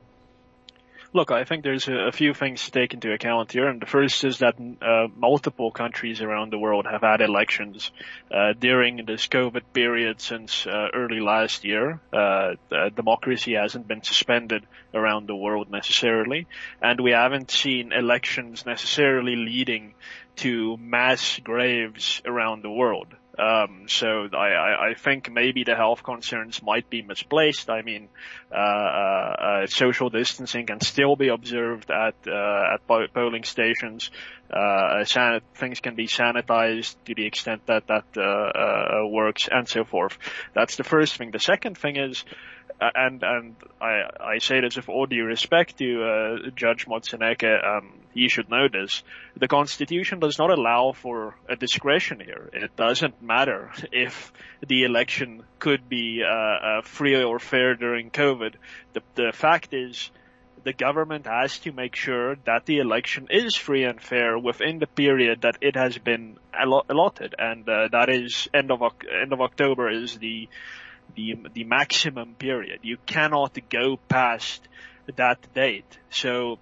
Look, 1.16 1.32
I 1.32 1.46
think 1.46 1.64
there's 1.64 1.88
a, 1.88 2.08
a, 2.10 2.12
few 2.12 2.34
things 2.34 2.66
to 2.66 2.72
take 2.72 2.94
into 2.94 3.14
account 3.14 3.54
here, 3.54 3.70
and 3.70 3.82
the 3.82 3.86
first 3.86 4.26
is 4.26 4.40
that 4.40 4.56
uh, 4.82 5.08
multiple 5.16 5.72
countries 5.72 6.20
around 6.22 6.52
the 6.52 6.60
world 6.60 6.86
have 6.86 7.04
had 7.04 7.22
elections 7.22 7.90
uh, 8.30 8.52
during 8.60 9.06
this 9.06 9.28
COVID 9.28 9.62
period 9.72 10.20
since 10.20 10.68
uh, 10.68 10.90
early 10.94 11.22
last 11.22 11.64
year. 11.64 12.02
Uh, 12.12 12.56
democracy 12.94 13.54
hasn't 13.54 13.88
been 13.88 14.04
suspended 14.04 14.66
around 14.94 15.28
the 15.28 15.36
world 15.38 15.72
necessarily, 15.72 16.48
and 16.82 17.00
we 17.00 17.12
haven't 17.12 17.50
seen 17.50 17.94
elections 17.94 18.66
necessarily 18.66 19.38
leading 19.38 19.94
to 20.36 20.76
mass 20.76 21.40
graves 21.42 22.22
around 22.26 22.62
the 22.62 22.70
world. 22.70 23.08
Um, 23.38 23.86
so 23.88 24.30
I, 24.34 24.92
I, 24.92 24.94
think 24.94 25.30
maybe 25.30 25.66
the 25.66 25.76
health 25.76 26.04
concerns 26.04 26.64
might 26.64 26.90
be 26.90 27.02
misplaced. 27.02 27.70
I 27.70 27.82
mean, 27.82 28.08
uh, 28.50 28.56
uh, 28.56 29.36
uh 29.40 29.68
social 29.68 30.10
distancing 30.10 30.66
can 30.68 30.80
still 30.80 31.18
be 31.18 31.28
observed 31.28 31.92
at 31.92 32.16
uh, 32.28 32.76
at 32.76 33.14
polling 33.14 33.44
stations. 33.44 34.10
Uh, 34.50 35.04
san- 35.04 35.42
things 35.56 35.82
can 35.82 35.96
be 35.96 36.08
sanitized 36.08 36.96
to 37.06 37.16
the 37.16 37.26
extent 37.26 37.66
that 37.66 37.88
that 37.88 38.06
uh, 38.18 39.06
works, 39.08 39.50
and 39.52 39.68
so 39.68 39.84
forth. 39.84 40.18
That's 40.54 40.78
the 40.78 40.86
first 40.86 41.18
thing. 41.18 41.32
The 41.32 41.40
second 41.40 41.78
thing 41.78 41.98
is 41.98 42.24
uh, 42.24 42.34
and 42.80 43.24
and 43.24 43.56
I 43.82 44.04
I 44.20 44.38
say 44.40 44.62
this 44.62 44.76
with 44.76 44.90
all 44.90 45.06
due 45.06 45.26
respect 45.26 45.78
to 45.78 46.04
uh, 46.04 46.50
Judge 46.56 46.86
Moseneke, 46.86 47.64
um, 47.64 47.94
he 48.14 48.30
should 48.30 48.50
know 48.50 48.68
this. 48.68 49.04
The 49.38 49.48
Constitution 49.48 50.20
does 50.20 50.38
not 50.38 50.50
allow 50.50 50.92
for 50.92 51.36
a 51.48 51.56
discretion 51.56 52.20
here. 52.20 52.50
It 52.54 52.76
doesn't 52.76 53.22
matter 53.22 53.72
if 53.92 54.32
the 54.66 54.84
election 54.84 55.44
could 55.60 55.88
be 55.88 56.24
uh, 56.24 56.30
uh, 56.30 56.82
free 56.82 57.24
or 57.24 57.40
fair 57.40 57.76
during 57.76 58.12
COVID. 58.12 58.56
The 58.94 59.02
the 59.16 59.32
fact 59.34 59.74
is. 59.74 60.12
The 60.64 60.74
government 60.74 61.28
has 61.28 61.60
to 61.60 61.72
make 61.72 61.96
sure 61.96 62.38
that 62.46 62.66
the 62.66 62.80
election 62.80 63.28
is 63.30 63.56
free 63.56 63.84
and 63.84 64.02
fair 64.02 64.36
within 64.36 64.80
the 64.80 64.88
period 64.88 65.42
that 65.42 65.60
it 65.62 65.76
has 65.76 65.96
been 66.00 66.38
allotted, 66.60 67.36
and 67.38 67.70
uh, 67.70 67.90
that 67.90 68.10
is 68.10 68.50
end 68.52 68.72
of 68.72 68.82
end 68.82 69.32
of 69.32 69.42
October 69.42 69.92
is 69.92 70.18
the 70.18 70.50
the 71.16 71.36
the 71.54 71.64
maximum 71.64 72.36
period. 72.36 72.80
You 72.84 72.98
cannot 73.06 73.58
go 73.70 73.98
past 74.10 74.68
that 75.16 75.40
date. 75.54 75.98
So 76.10 76.60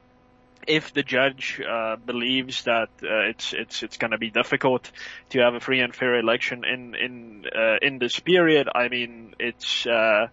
if 0.67 0.93
the 0.93 1.03
judge 1.03 1.61
uh, 1.61 1.97
believes 1.97 2.63
that 2.63 2.89
uh, 3.03 3.29
it's 3.29 3.53
it's 3.53 3.83
it's 3.83 3.97
going 3.97 4.11
to 4.11 4.17
be 4.17 4.29
difficult 4.29 4.91
to 5.29 5.39
have 5.39 5.55
a 5.55 5.59
free 5.59 5.81
and 5.81 5.95
fair 5.95 6.19
election 6.19 6.63
in 6.65 6.95
in 6.95 7.45
uh, 7.53 7.77
in 7.81 7.99
this 7.99 8.19
period, 8.19 8.67
I 8.73 8.87
mean 8.87 9.35
it's 9.39 9.85
uh, 9.85 10.27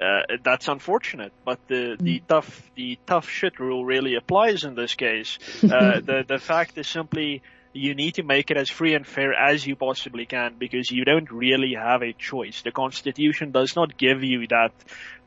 uh, 0.00 0.20
that's 0.42 0.68
unfortunate. 0.68 1.32
But 1.44 1.60
the 1.68 1.96
the 1.98 2.20
mm. 2.20 2.26
tough 2.26 2.70
the 2.74 2.98
tough 3.06 3.28
shit 3.28 3.58
rule 3.58 3.84
really 3.84 4.16
applies 4.16 4.64
in 4.64 4.74
this 4.74 4.94
case. 4.94 5.38
Uh, 5.64 6.00
the 6.00 6.24
the 6.26 6.38
fact 6.38 6.78
is 6.78 6.86
simply 6.86 7.42
you 7.74 7.94
need 7.94 8.14
to 8.14 8.22
make 8.22 8.52
it 8.52 8.56
as 8.56 8.70
free 8.70 8.94
and 8.94 9.04
fair 9.04 9.34
as 9.34 9.66
you 9.66 9.74
possibly 9.74 10.26
can 10.26 10.54
because 10.58 10.90
you 10.90 11.04
don't 11.04 11.30
really 11.30 11.74
have 11.74 12.02
a 12.02 12.12
choice. 12.12 12.62
The 12.62 12.70
Constitution 12.70 13.50
does 13.50 13.74
not 13.74 13.98
give 13.98 14.22
you 14.22 14.46
that 14.48 14.72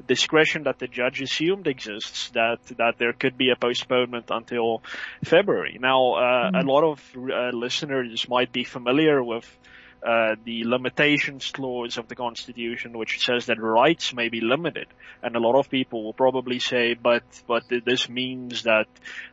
discretion 0.08 0.64
that 0.64 0.80
the 0.80 0.88
judge 0.88 1.22
assumed 1.22 1.68
exists, 1.68 2.30
that, 2.30 2.60
that 2.78 2.98
there 2.98 3.12
could 3.12 3.38
be 3.38 3.50
a 3.50 3.58
postponement 3.58 4.28
until 4.30 4.82
February. 5.26 5.78
Now, 5.80 6.14
uh, 6.14 6.22
mm-hmm. 6.22 6.56
a 6.56 6.72
lot 6.72 6.84
of 6.86 7.04
uh, 7.18 7.50
listeners 7.56 8.28
might 8.30 8.54
be 8.54 8.64
familiar 8.64 9.22
with 9.22 9.46
uh, 10.06 10.36
the 10.46 10.64
limitations 10.64 11.52
clause 11.52 11.98
of 11.98 12.08
the 12.08 12.16
Constitution, 12.16 12.98
which 12.98 13.26
says 13.26 13.48
that 13.48 13.60
rights 13.60 14.14
may 14.14 14.30
be 14.30 14.42
limited. 14.42 14.88
And 15.24 15.36
a 15.36 15.40
lot 15.40 15.58
of 15.58 15.70
people 15.70 16.04
will 16.04 16.14
probably 16.14 16.60
say, 16.60 16.94
but, 16.94 17.24
but 17.48 17.64
this 17.86 18.08
means 18.08 18.64
that 18.64 18.88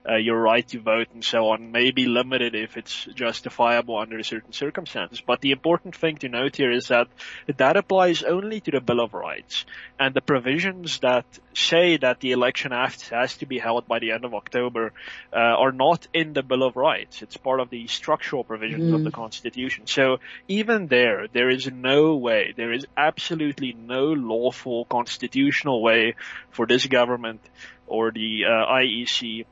uh, 0.08 0.16
your 0.16 0.40
right 0.40 0.66
to 0.68 0.80
vote 0.80 1.08
and 1.12 1.24
so 1.24 1.50
on 1.50 1.70
may 1.70 1.90
be 1.90 2.06
limited 2.06 2.54
if 2.54 2.76
it's 2.76 3.04
justifiable 3.14 3.98
under 3.98 4.22
certain 4.22 4.52
circumstances. 4.52 5.20
But 5.20 5.40
the 5.40 5.50
important 5.50 5.96
thing 5.96 6.16
to 6.18 6.28
note 6.28 6.56
here 6.56 6.72
is 6.72 6.88
that 6.88 7.08
that 7.56 7.76
applies 7.76 8.22
only 8.22 8.60
to 8.60 8.70
the 8.70 8.80
Bill 8.80 9.00
of 9.00 9.14
Rights. 9.14 9.66
And 9.98 10.14
the 10.14 10.20
provisions 10.20 10.98
that 11.00 11.26
say 11.54 11.98
that 11.98 12.20
the 12.20 12.32
election 12.32 12.72
act 12.72 13.10
has 13.10 13.36
to 13.38 13.46
be 13.46 13.58
held 13.58 13.86
by 13.86 13.98
the 13.98 14.12
end 14.12 14.24
of 14.24 14.34
October 14.34 14.92
uh, 15.32 15.36
are 15.36 15.72
not 15.72 16.06
in 16.12 16.32
the 16.32 16.42
Bill 16.42 16.62
of 16.62 16.76
Rights. 16.76 17.22
It's 17.22 17.36
part 17.36 17.60
of 17.60 17.70
the 17.70 17.86
structural 17.86 18.44
provisions 18.44 18.90
mm. 18.90 18.94
of 18.94 19.04
the 19.04 19.10
mm. 19.10 19.14
Constitution. 19.14 19.86
So 19.86 20.18
even 20.58 20.86
there, 20.86 21.26
there 21.32 21.50
is 21.50 21.70
no 21.70 22.16
way, 22.16 22.54
there 22.56 22.72
is 22.72 22.86
absolutely 22.96 23.72
no 23.72 24.04
lawful 24.12 24.84
constitutional 24.84 25.82
way 25.82 26.14
for 26.50 26.66
this 26.66 26.86
government 26.86 27.40
or 27.86 28.10
the 28.10 28.44
uh, 28.46 28.72
IEC 28.80 29.46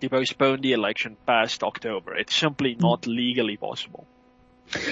to 0.00 0.08
postpone 0.08 0.60
the 0.60 0.72
election 0.72 1.16
past 1.26 1.62
October. 1.62 2.14
It's 2.16 2.34
simply 2.34 2.74
mm. 2.74 2.80
not 2.80 3.06
legally 3.06 3.56
possible. 3.56 4.06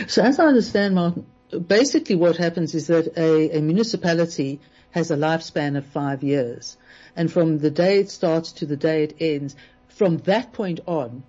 So 0.08 0.22
as 0.22 0.38
I 0.38 0.46
understand, 0.46 0.94
Martin, 0.94 1.26
basically 1.66 2.16
what 2.16 2.36
happens 2.36 2.74
is 2.74 2.86
that 2.86 3.16
a, 3.16 3.58
a 3.58 3.60
municipality 3.60 4.60
has 4.92 5.10
a 5.10 5.16
lifespan 5.16 5.76
of 5.76 5.86
five 5.86 6.22
years. 6.22 6.76
And 7.16 7.32
from 7.32 7.58
the 7.58 7.70
day 7.70 7.98
it 7.98 8.10
starts 8.10 8.52
to 8.52 8.66
the 8.66 8.76
day 8.76 9.04
it 9.04 9.16
ends, 9.20 9.56
from 9.88 10.18
that 10.18 10.52
point 10.52 10.80
on, 10.86 11.22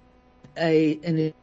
a, 0.57 0.99
an 1.03 1.33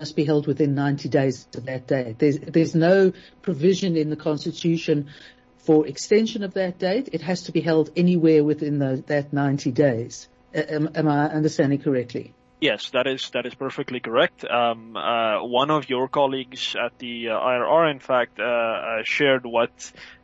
must 0.00 0.16
be 0.16 0.24
held 0.24 0.46
within 0.46 0.74
90 0.74 1.08
days 1.08 1.46
of 1.54 1.66
that 1.66 1.86
date. 1.86 2.18
There's, 2.18 2.38
there's 2.38 2.74
no 2.74 3.12
provision 3.42 3.96
in 3.96 4.10
the 4.10 4.16
Constitution 4.16 5.10
for 5.58 5.86
extension 5.86 6.42
of 6.42 6.54
that 6.54 6.78
date. 6.78 7.10
It 7.12 7.20
has 7.20 7.42
to 7.42 7.52
be 7.52 7.60
held 7.60 7.90
anywhere 7.94 8.42
within 8.42 8.78
the, 8.78 9.04
that 9.06 9.32
90 9.32 9.70
days. 9.72 10.26
Am, 10.54 10.88
am 10.94 11.06
I 11.06 11.28
understanding 11.28 11.80
correctly? 11.80 12.34
Yes, 12.60 12.90
that 12.90 13.06
is 13.06 13.30
that 13.30 13.46
is 13.46 13.54
perfectly 13.54 14.00
correct. 14.00 14.44
Um, 14.44 14.94
uh, 14.94 15.42
one 15.42 15.70
of 15.70 15.88
your 15.88 16.08
colleagues 16.08 16.76
at 16.76 16.98
the 16.98 17.30
uh, 17.30 17.40
IRR, 17.40 17.90
in 17.90 18.00
fact, 18.00 18.38
uh, 18.38 18.42
uh, 18.42 19.02
shared 19.02 19.46
what 19.46 19.70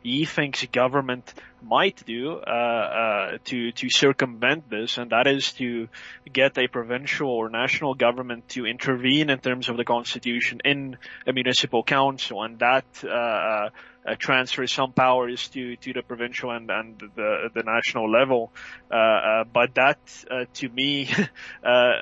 he 0.03 0.25
thinks 0.25 0.63
government 0.71 1.33
might 1.63 2.05
do 2.05 2.33
uh, 2.33 2.51
uh, 2.51 3.37
to 3.45 3.71
to 3.71 3.89
circumvent 3.89 4.69
this, 4.69 4.99
and 4.99 5.09
that 5.09 5.25
is 5.25 5.53
to 5.53 5.89
get 6.31 6.55
a 6.59 6.67
provincial 6.67 7.27
or 7.27 7.49
national 7.49 7.95
government 7.95 8.47
to 8.49 8.67
intervene 8.67 9.31
in 9.31 9.39
terms 9.39 9.67
of 9.67 9.75
the 9.75 9.83
constitution 9.83 10.61
in 10.63 10.95
a 11.25 11.33
municipal 11.33 11.81
council, 11.81 12.43
and 12.43 12.59
that 12.59 13.71
uh, 14.07 14.15
transfer 14.17 14.65
some 14.67 14.93
powers 14.93 15.49
to, 15.49 15.75
to 15.77 15.93
the 15.93 16.01
provincial 16.01 16.51
and, 16.51 16.69
and 16.69 16.97
the, 17.15 17.49
the 17.53 17.63
national 17.63 18.09
level. 18.09 18.51
Uh, 18.89 18.95
uh, 18.95 19.43
but 19.43 19.75
that, 19.75 19.99
uh, 20.31 20.45
to 20.53 20.69
me, 20.69 21.09
uh, 21.63 21.93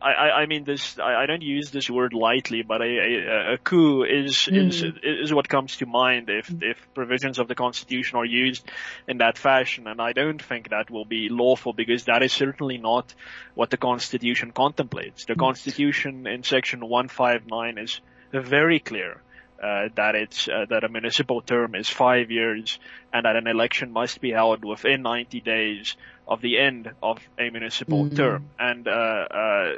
I, 0.00 0.42
I 0.42 0.46
mean 0.46 0.64
this, 0.64 0.98
I, 0.98 1.22
I 1.22 1.26
don't 1.26 1.42
use 1.42 1.70
this 1.70 1.88
word 1.88 2.12
lightly, 2.12 2.62
but 2.62 2.80
a, 2.80 2.84
a, 2.84 3.54
a 3.54 3.58
coup 3.58 4.02
is, 4.02 4.34
mm. 4.50 4.68
is, 4.68 4.84
is 5.02 5.32
what 5.32 5.48
comes 5.48 5.76
to 5.76 5.86
mind 5.86 6.28
if, 6.28 6.52
if 6.60 6.76
provisions 6.94 7.38
of 7.38 7.46
the 7.46 7.54
constitution 7.54 8.18
are 8.18 8.24
used 8.24 8.68
in 9.06 9.18
that 9.18 9.38
fashion. 9.38 9.86
And 9.86 10.00
I 10.00 10.12
don't 10.12 10.42
think 10.42 10.70
that 10.70 10.90
will 10.90 11.04
be 11.04 11.28
lawful 11.30 11.72
because 11.72 12.04
that 12.06 12.24
is 12.24 12.32
certainly 12.32 12.78
not 12.78 13.14
what 13.54 13.70
the 13.70 13.76
constitution 13.76 14.50
contemplates. 14.50 15.26
The 15.26 15.34
mm. 15.34 15.38
constitution 15.38 16.26
in 16.26 16.42
section 16.42 16.80
159 16.80 17.78
is 17.78 18.00
very 18.32 18.80
clear 18.80 19.20
uh, 19.62 19.88
that 19.94 20.14
it's 20.14 20.48
uh, 20.48 20.66
that 20.68 20.82
a 20.82 20.88
municipal 20.88 21.40
term 21.40 21.74
is 21.74 21.88
five 21.88 22.30
years 22.30 22.78
and 23.12 23.24
that 23.24 23.36
an 23.36 23.46
election 23.46 23.92
must 23.92 24.20
be 24.20 24.32
held 24.32 24.64
within 24.64 25.02
90 25.02 25.40
days 25.40 25.96
of 26.26 26.40
the 26.40 26.58
end 26.58 26.90
of 27.02 27.18
a 27.38 27.48
municipal 27.50 28.04
mm-hmm. 28.04 28.16
term. 28.16 28.48
And 28.58 28.88
uh, 28.88 28.90
uh 28.90 29.72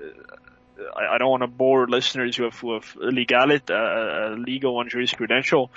I, 0.97 1.15
I, 1.15 1.19
don't 1.19 1.31
want 1.31 1.43
to 1.43 1.47
bore 1.47 1.87
listeners 1.87 2.37
with, 2.37 2.61
with 2.63 2.97
legality, 2.97 3.73
uh, 3.73 3.77
uh, 3.77 4.37
legal 4.37 4.81
and 4.81 4.91
jurisprudential 4.91 5.69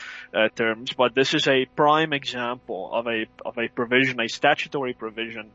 terms, 0.55 0.93
but 0.93 1.13
this 1.13 1.35
is 1.35 1.47
a 1.47 1.65
prime 1.65 2.13
example 2.13 2.89
of 2.91 3.07
a 3.07 3.27
of 3.45 3.57
a 3.59 3.67
provision, 3.67 4.19
a 4.19 4.27
statutory 4.27 4.93
provision 4.93 5.51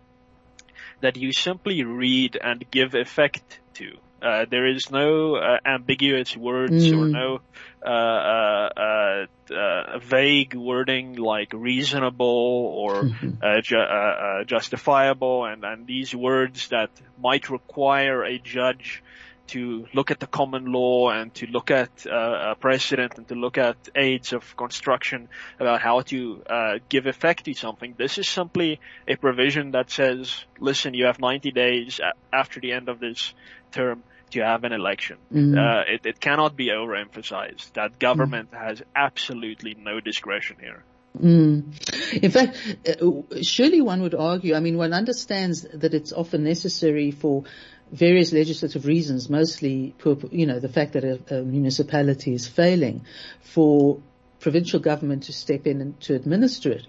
that 1.01 1.17
you 1.17 1.33
simply 1.33 1.83
read 1.83 2.39
and 2.41 2.65
give 2.71 2.95
effect 2.95 3.59
to. 3.75 3.97
Uh, 4.23 4.47
there 4.49 4.67
is 4.67 4.91
no 4.91 5.35
uh, 5.35 5.59
ambiguous 5.65 6.37
words 6.37 6.87
mm. 6.87 6.99
or 6.99 7.09
no 7.09 7.41
uh, 7.85 7.89
uh, 7.89 9.27
uh, 9.53 9.99
vague 9.99 10.55
wording 10.55 11.17
like 11.17 11.53
reasonable 11.53 12.27
or 12.27 13.03
mm-hmm. 13.03 13.61
ju- 13.63 14.45
justifiable, 14.47 15.45
and, 15.45 15.65
and 15.65 15.87
these 15.87 16.15
words 16.15 16.69
that 16.69 16.91
might 17.21 17.51
require 17.51 18.23
a 18.23 18.39
judge 18.39 19.03
to 19.49 19.87
look 19.93 20.13
at 20.13 20.21
the 20.21 20.29
common 20.29 20.73
law 20.73 21.11
and 21.11 21.35
to 21.35 21.47
look 21.47 21.73
at 21.73 22.07
uh, 22.07 22.55
precedent 22.55 23.19
and 23.19 23.27
to 23.27 23.35
look 23.35 23.59
at 23.59 23.77
aids 23.97 24.33
of 24.33 24.57
construction 24.57 25.29
about 25.59 25.83
how 25.83 26.01
to 26.03 26.43
uh, 26.49 26.79
give 26.89 27.07
effect 27.07 27.45
to 27.47 27.55
something. 27.55 27.95
This 27.99 28.19
is 28.19 28.29
simply 28.29 28.81
a 29.09 29.17
provision 29.17 29.73
that 29.73 29.91
says, 29.91 30.45
listen, 30.61 30.95
you 30.95 31.07
have 31.07 31.19
90 31.19 31.51
days 31.51 32.01
after 32.33 32.61
the 32.61 32.73
end 32.73 32.89
of 32.89 33.01
this 33.01 33.35
term 33.73 34.05
to 34.33 34.41
have 34.45 34.65
an 34.65 34.73
election. 34.73 35.19
Mm-hmm. 35.33 35.59
Uh, 35.59 35.95
it, 35.95 36.07
it, 36.07 36.21
cannot 36.21 36.57
be 36.57 36.69
overemphasized 36.69 37.73
that 37.75 37.99
government 37.99 38.51
mm-hmm. 38.51 38.65
has 38.65 38.83
absolutely 38.95 39.75
no 39.79 40.01
discretion 40.01 40.57
here. 40.61 40.85
Mm. 41.19 42.23
In 42.23 42.31
fact, 42.31 42.57
uh, 42.89 43.43
surely 43.43 43.81
one 43.81 44.03
would 44.03 44.15
argue, 44.15 44.55
I 44.55 44.61
mean, 44.61 44.77
one 44.79 44.93
understands 44.93 45.63
that 45.75 45.93
it's 45.95 46.13
often 46.13 46.45
necessary 46.45 47.11
for 47.11 47.45
various 47.91 48.33
legislative 48.33 48.87
reasons, 48.87 49.29
mostly, 49.29 49.95
you 50.31 50.47
know, 50.47 50.59
the 50.59 50.69
fact 50.69 50.95
that 50.95 51.05
a, 51.05 51.39
a 51.39 51.43
municipality 51.43 52.33
is 52.33 52.49
failing 52.49 53.05
for 53.43 54.01
provincial 54.41 54.81
government 54.81 55.25
to 55.25 55.33
step 55.33 55.67
in 55.67 55.81
and 55.81 56.01
to 56.01 56.15
administer 56.15 56.73
it. 56.73 56.87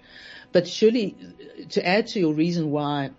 But 0.52 0.66
surely, 0.66 1.16
to 1.70 1.86
add 1.86 2.06
to 2.08 2.20
your 2.20 2.32
reason 2.32 2.70
why 2.70 3.10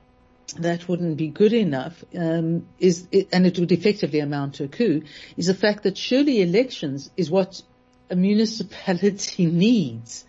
that 0.60 0.88
wouldn't 0.88 1.18
be 1.18 1.28
good 1.28 1.54
enough 1.54 2.04
um, 2.18 2.68
is, 2.80 3.08
and 3.32 3.46
it 3.46 3.60
would 3.60 3.72
effectively 3.72 4.20
amount 4.20 4.56
to 4.56 4.66
a 4.66 4.68
coup, 4.68 5.04
is 5.38 5.48
the 5.48 5.54
fact 5.54 5.84
that 5.84 5.98
surely 5.98 6.42
elections 6.42 7.10
is 7.18 7.30
what 7.30 7.62
a 8.10 8.16
municipality 8.16 9.46
needs 9.68 10.26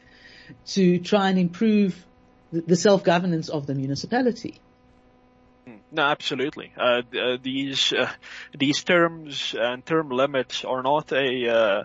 to 0.66 0.98
try 0.98 1.29
and 1.29 1.38
improve 1.38 2.05
the 2.52 2.76
self-governance 2.76 3.48
of 3.48 3.66
the 3.66 3.74
municipality. 3.74 4.61
No, 5.90 6.02
absolutely. 6.02 6.72
Uh, 6.76 7.02
uh, 7.18 7.37
these 7.42 7.92
uh, 7.92 8.11
these 8.57 8.85
terms 8.85 9.55
and 9.59 9.85
term 9.85 10.11
limits 10.11 10.64
are 10.64 10.83
not 10.83 11.12
a, 11.12 11.48
uh, 11.48 11.85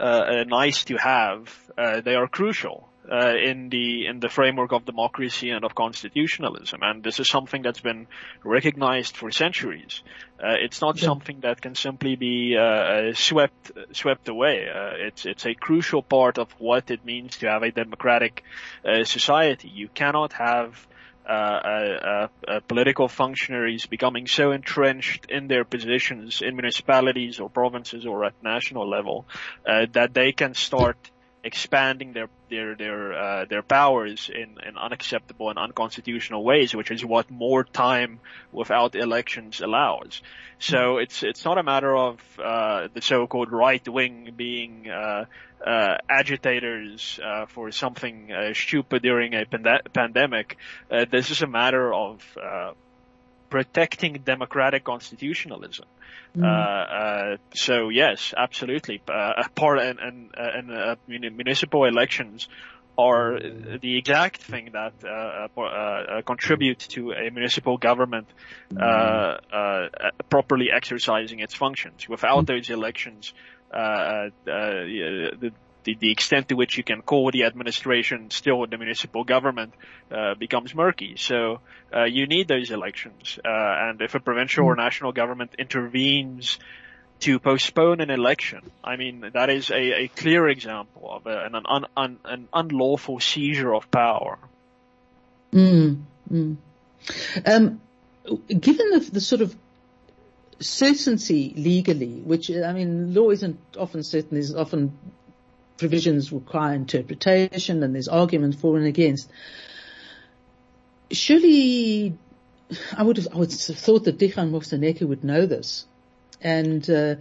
uh, 0.00 0.24
a 0.26 0.44
nice 0.44 0.84
to 0.84 0.96
have. 0.96 1.52
They 1.76 2.14
are 2.14 2.28
crucial 2.28 2.88
uh, 3.10 3.34
in 3.36 3.68
the 3.68 4.06
in 4.06 4.20
the 4.20 4.28
framework 4.28 4.72
of 4.72 4.84
democracy 4.84 5.50
and 5.50 5.64
of 5.64 5.74
constitutionalism, 5.74 6.80
and 6.82 7.02
this 7.02 7.20
is 7.20 7.28
something 7.28 7.62
that's 7.62 7.80
been 7.80 8.06
recognized 8.44 9.16
for 9.16 9.30
centuries. 9.30 10.02
Uh, 10.42 10.54
it's 10.60 10.80
not 10.80 10.96
yeah. 10.96 11.06
something 11.06 11.40
that 11.40 11.60
can 11.60 11.74
simply 11.74 12.16
be 12.16 12.56
uh, 12.56 12.62
uh 12.62 13.14
swept 13.14 13.72
swept 13.92 14.28
away. 14.28 14.68
Uh, 14.68 15.06
it's 15.06 15.26
it's 15.26 15.46
a 15.46 15.54
crucial 15.54 16.02
part 16.02 16.38
of 16.38 16.48
what 16.58 16.90
it 16.90 17.04
means 17.04 17.36
to 17.38 17.48
have 17.48 17.62
a 17.62 17.70
democratic 17.70 18.44
uh, 18.84 19.04
society. 19.04 19.68
You 19.68 19.88
cannot 19.88 20.32
have 20.34 20.86
uh, 21.28 21.30
uh, 21.30 22.28
uh, 22.48 22.60
political 22.68 23.06
functionaries 23.06 23.84
becoming 23.84 24.26
so 24.26 24.50
entrenched 24.50 25.26
in 25.30 25.46
their 25.46 25.62
positions 25.62 26.40
in 26.40 26.56
municipalities 26.56 27.38
or 27.38 27.50
provinces 27.50 28.06
or 28.06 28.24
at 28.24 28.32
national 28.42 28.88
level 28.88 29.26
that 29.66 30.14
they 30.14 30.32
can 30.32 30.54
start 30.54 30.96
expanding 31.44 32.12
their 32.12 32.28
their 32.50 32.74
their 32.74 33.12
uh, 33.12 33.44
their 33.44 33.62
powers 33.62 34.30
in, 34.32 34.56
in 34.66 34.76
unacceptable 34.76 35.50
and 35.50 35.58
unconstitutional 35.58 36.42
ways, 36.42 36.74
which 36.74 36.90
is 36.90 37.04
what 37.04 37.30
more 37.30 37.64
time 37.64 38.20
without 38.52 38.94
elections 38.94 39.60
allows. 39.60 40.22
So 40.58 40.98
it's 40.98 41.22
it's 41.22 41.44
not 41.44 41.58
a 41.58 41.62
matter 41.62 41.96
of 41.96 42.20
uh, 42.42 42.88
the 42.92 43.02
so-called 43.02 43.52
right 43.52 43.86
wing 43.88 44.32
being 44.36 44.90
uh, 44.90 45.26
uh, 45.64 45.96
agitators 46.08 47.20
uh, 47.22 47.46
for 47.46 47.70
something 47.70 48.32
uh, 48.32 48.54
stupid 48.54 49.02
during 49.02 49.34
a 49.34 49.44
pand- 49.44 49.82
pandemic. 49.92 50.56
Uh, 50.90 51.04
this 51.10 51.30
is 51.30 51.42
a 51.42 51.46
matter 51.46 51.92
of 51.92 52.22
uh, 52.42 52.72
protecting 53.50 54.14
democratic 54.24 54.84
constitutionalism. 54.84 55.86
Mm. 56.36 56.44
Uh, 56.44 56.48
uh, 56.48 57.36
so 57.54 57.88
yes, 57.88 58.34
absolutely. 58.36 59.00
Uh, 59.08 59.42
part 59.54 59.78
and 59.78 59.98
and, 59.98 60.30
and 60.36 60.70
uh, 60.70 60.96
municipal 61.06 61.84
elections 61.84 62.48
are 62.98 63.38
the 63.80 63.96
exact 63.96 64.42
thing 64.42 64.70
that 64.72 64.92
uh, 65.04 65.46
uh, 65.56 65.60
uh, 65.62 66.22
contribute 66.22 66.80
to 66.80 67.12
a 67.12 67.30
municipal 67.30 67.78
government 67.78 68.26
properly 70.28 70.66
exercising 70.74 71.38
its 71.38 71.54
functions. 71.54 72.08
Without 72.08 72.42
mm. 72.42 72.46
those 72.46 72.70
elections, 72.70 73.32
the 73.70 75.52
the, 75.88 75.96
the 76.00 76.10
extent 76.10 76.48
to 76.48 76.54
which 76.54 76.76
you 76.76 76.84
can 76.84 77.02
call 77.02 77.30
the 77.30 77.44
administration 77.44 78.30
still 78.30 78.66
the 78.66 78.76
municipal 78.76 79.24
government 79.24 79.72
uh, 80.10 80.34
becomes 80.34 80.74
murky. 80.74 81.16
So 81.16 81.60
uh, 81.94 82.04
you 82.04 82.26
need 82.26 82.48
those 82.48 82.70
elections, 82.70 83.38
uh, 83.44 83.48
and 83.48 84.00
if 84.02 84.14
a 84.14 84.20
provincial 84.20 84.66
or 84.66 84.74
hmm. 84.74 84.80
national 84.80 85.12
government 85.12 85.54
intervenes 85.58 86.58
to 87.20 87.38
postpone 87.38 88.00
an 88.00 88.10
election, 88.10 88.60
I 88.84 88.96
mean 88.96 89.30
that 89.32 89.50
is 89.50 89.70
a, 89.70 90.04
a 90.04 90.08
clear 90.08 90.48
example 90.48 91.10
of 91.10 91.26
a, 91.26 91.46
an, 91.46 91.54
un, 91.54 91.86
un, 91.96 92.18
an 92.24 92.48
unlawful 92.52 93.18
seizure 93.20 93.74
of 93.74 93.90
power. 93.90 94.38
Mm, 95.52 96.02
mm. 96.30 96.56
Um, 97.46 97.80
given 98.48 98.90
the, 98.90 99.08
the 99.12 99.20
sort 99.20 99.40
of 99.40 99.56
certainty 100.60 101.54
legally, 101.56 102.20
which 102.20 102.50
I 102.50 102.72
mean, 102.72 103.14
law 103.14 103.30
isn't 103.30 103.58
often 103.78 104.02
certain, 104.02 104.36
is 104.36 104.54
often 104.54 104.92
provisions 105.78 106.32
require 106.32 106.74
interpretation 106.74 107.82
and 107.82 107.94
there's 107.94 108.08
arguments 108.08 108.60
for 108.60 108.76
and 108.76 108.86
against. 108.86 109.30
Surely, 111.10 112.18
I 112.94 113.02
would 113.02 113.16
have, 113.16 113.28
I 113.32 113.36
would 113.36 113.50
have 113.50 113.78
thought 113.78 114.04
that 114.04 114.18
Dikgang 114.18 114.50
Moseneke 114.50 115.02
would 115.02 115.24
know 115.24 115.46
this. 115.46 115.86
And, 116.40 116.88
uh, 116.90 117.16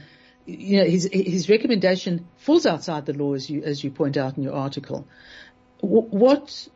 you 0.46 0.78
know, 0.78 0.86
his, 0.86 1.08
his 1.12 1.50
recommendation 1.50 2.28
falls 2.38 2.66
outside 2.66 3.06
the 3.06 3.14
law 3.14 3.34
as 3.34 3.50
you, 3.50 3.64
as 3.64 3.84
you 3.84 3.92
point 3.92 4.18
out 4.18 4.38
in 4.38 4.44
your 4.44 4.54
article. 4.54 5.08
What, 5.80 6.68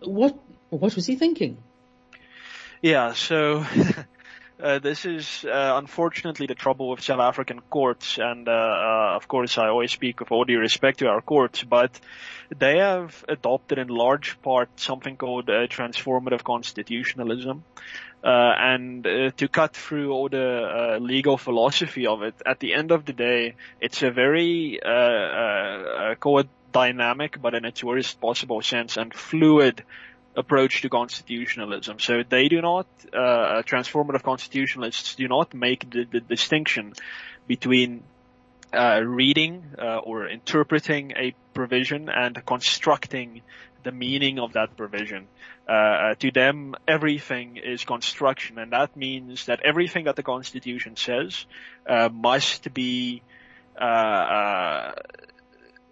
what, 0.00 0.38
what 0.70 0.94
was 0.94 1.06
he 1.06 1.16
thinking? 1.16 1.58
Yeah, 2.82 3.14
so 3.14 3.64
uh, 4.62 4.78
this 4.78 5.04
is 5.04 5.44
uh, 5.44 5.74
unfortunately 5.76 6.46
the 6.46 6.54
trouble 6.54 6.90
with 6.90 7.02
South 7.02 7.20
African 7.20 7.60
courts, 7.68 8.18
and 8.18 8.48
uh, 8.48 8.52
uh, 8.52 9.16
of 9.16 9.28
course 9.28 9.58
I 9.58 9.68
always 9.68 9.92
speak 9.92 10.20
with 10.20 10.32
all 10.32 10.44
due 10.44 10.58
respect 10.58 11.00
to 11.00 11.08
our 11.08 11.20
courts, 11.20 11.62
but 11.62 12.00
they 12.56 12.78
have 12.78 13.24
adopted 13.28 13.78
in 13.78 13.88
large 13.88 14.40
part 14.40 14.68
something 14.76 15.16
called 15.16 15.50
uh, 15.50 15.66
transformative 15.66 16.42
constitutionalism. 16.42 17.64
Uh, 18.24 18.54
and 18.58 19.04
to 19.36 19.46
cut 19.46 19.76
through 19.76 20.10
all 20.10 20.28
the 20.28 20.98
legal 21.00 21.38
philosophy 21.38 22.08
of 22.08 22.22
it, 22.22 22.34
at 22.44 22.58
the 22.58 22.74
end 22.74 22.90
of 22.90 23.04
the 23.04 23.12
day, 23.12 23.54
it's 23.80 24.02
a 24.02 24.10
very 24.10 24.80
call 26.18 26.40
it 26.40 26.48
dynamic, 26.72 27.40
but 27.40 27.54
in 27.54 27.64
its 27.64 27.84
worst 27.84 28.20
possible 28.20 28.62
sense, 28.62 28.96
and 28.96 29.14
fluid 29.14 29.84
approach 30.36 30.82
to 30.82 30.88
constitutionalism. 30.88 31.98
So 31.98 32.22
they 32.28 32.48
do 32.48 32.60
not, 32.60 32.86
uh, 33.12 33.62
transformative 33.62 34.22
constitutionalists 34.22 35.14
do 35.14 35.28
not 35.28 35.54
make 35.54 35.90
the, 35.90 36.04
the 36.04 36.20
distinction 36.20 36.92
between 37.46 38.02
uh, 38.72 39.00
reading 39.02 39.64
uh, 39.78 39.98
or 39.98 40.28
interpreting 40.28 41.12
a 41.12 41.34
provision 41.54 42.08
and 42.08 42.44
constructing 42.44 43.42
the 43.84 43.92
meaning 43.92 44.38
of 44.38 44.52
that 44.54 44.76
provision. 44.76 45.28
Uh, 45.68 45.72
uh, 45.72 46.14
to 46.16 46.30
them, 46.30 46.74
everything 46.86 47.56
is 47.56 47.84
construction, 47.84 48.58
and 48.58 48.72
that 48.72 48.96
means 48.96 49.46
that 49.46 49.60
everything 49.64 50.04
that 50.04 50.16
the 50.16 50.22
Constitution 50.22 50.96
says 50.96 51.46
uh, 51.88 52.08
must 52.12 52.72
be 52.74 53.22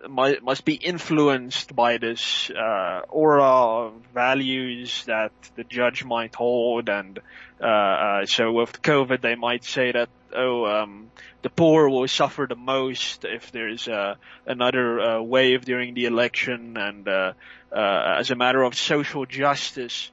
must 0.09 0.65
be 0.65 0.75
influenced 0.75 1.75
by 1.75 1.99
this 1.99 2.51
uh, 2.51 3.03
aura 3.09 3.43
of 3.43 3.93
values 4.13 5.05
that 5.07 5.33
the 5.57 5.65
judge 5.65 6.05
might 6.05 6.35
hold, 6.35 6.89
and 6.89 7.19
uh, 7.61 7.65
uh, 7.65 8.27
so 8.27 8.53
with 8.53 8.83
COVID, 8.83 9.21
they 9.21 9.35
might 9.35 9.65
say 9.65 9.93
that 9.93 10.09
oh, 10.35 10.67
um, 10.67 11.11
the 11.43 11.51
poor 11.51 11.89
will 11.89 12.09
suffer 12.09 12.47
the 12.49 12.57
most 12.57 13.25
if 13.25 13.53
there's 13.53 13.87
uh, 13.89 14.17
another 14.47 15.01
uh, 15.01 15.21
wave 15.23 15.65
during 15.65 15.95
the 15.95 16.07
election, 16.07 16.77
and 16.77 17.09
uh, 17.09 17.33
as 17.73 18.31
a 18.31 18.35
matter 18.35 18.63
of 18.63 18.75
social 18.75 19.27
justice. 19.27 20.11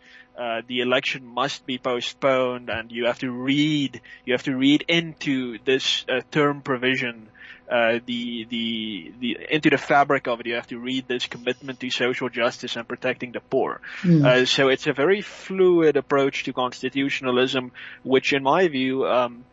the 0.68 0.82
election 0.82 1.26
must 1.26 1.66
be 1.66 1.78
postponed 1.78 2.70
and 2.70 2.92
you 2.92 3.06
have 3.06 3.20
to 3.20 3.30
read, 3.30 4.02
you 4.26 4.34
have 4.34 4.44
to 4.44 4.56
read 4.56 4.84
into 4.88 5.60
this 5.66 6.06
term 6.32 6.62
provision 6.62 7.31
uh, 7.72 8.00
the 8.06 8.46
the 8.50 9.14
the 9.20 9.38
into 9.50 9.70
the 9.70 9.78
fabric 9.78 10.28
of 10.28 10.42
it. 10.42 10.46
You 10.46 10.56
have 10.56 10.68
to 10.68 10.78
read 10.78 11.08
this 11.08 11.26
commitment 11.26 11.80
to 11.80 11.90
social 11.90 12.28
justice 12.28 12.76
and 12.76 12.86
protecting 12.88 13.32
the 13.32 13.40
poor. 13.40 13.80
Mm. 14.02 14.26
Uh, 14.26 14.46
so 14.46 14.68
it's 14.68 14.88
a 14.88 14.94
very 14.94 15.22
fluid 15.22 15.96
approach 15.96 16.44
to 16.44 16.54
constitutionalism, 16.54 17.72
which, 18.04 18.34
in 18.34 18.44
my 18.44 18.68
view, 18.68 19.08
um, 19.08 19.46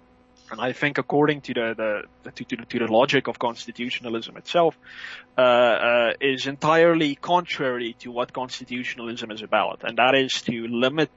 and 0.50 0.60
I 0.60 0.72
think 0.72 0.98
according 0.98 1.42
to 1.42 1.54
the, 1.54 1.74
the 2.24 2.30
to, 2.32 2.44
to, 2.44 2.56
to, 2.56 2.78
the 2.80 2.92
logic 2.92 3.28
of 3.28 3.38
constitutionalism 3.38 4.36
itself, 4.36 4.76
uh, 5.36 5.40
uh, 5.40 6.12
is 6.20 6.46
entirely 6.46 7.14
contrary 7.14 7.94
to 8.00 8.10
what 8.10 8.32
constitutionalism 8.32 9.30
is 9.30 9.42
about, 9.42 9.80
and 9.84 9.98
that 9.98 10.14
is 10.14 10.42
to 10.42 10.66
limit 10.66 11.10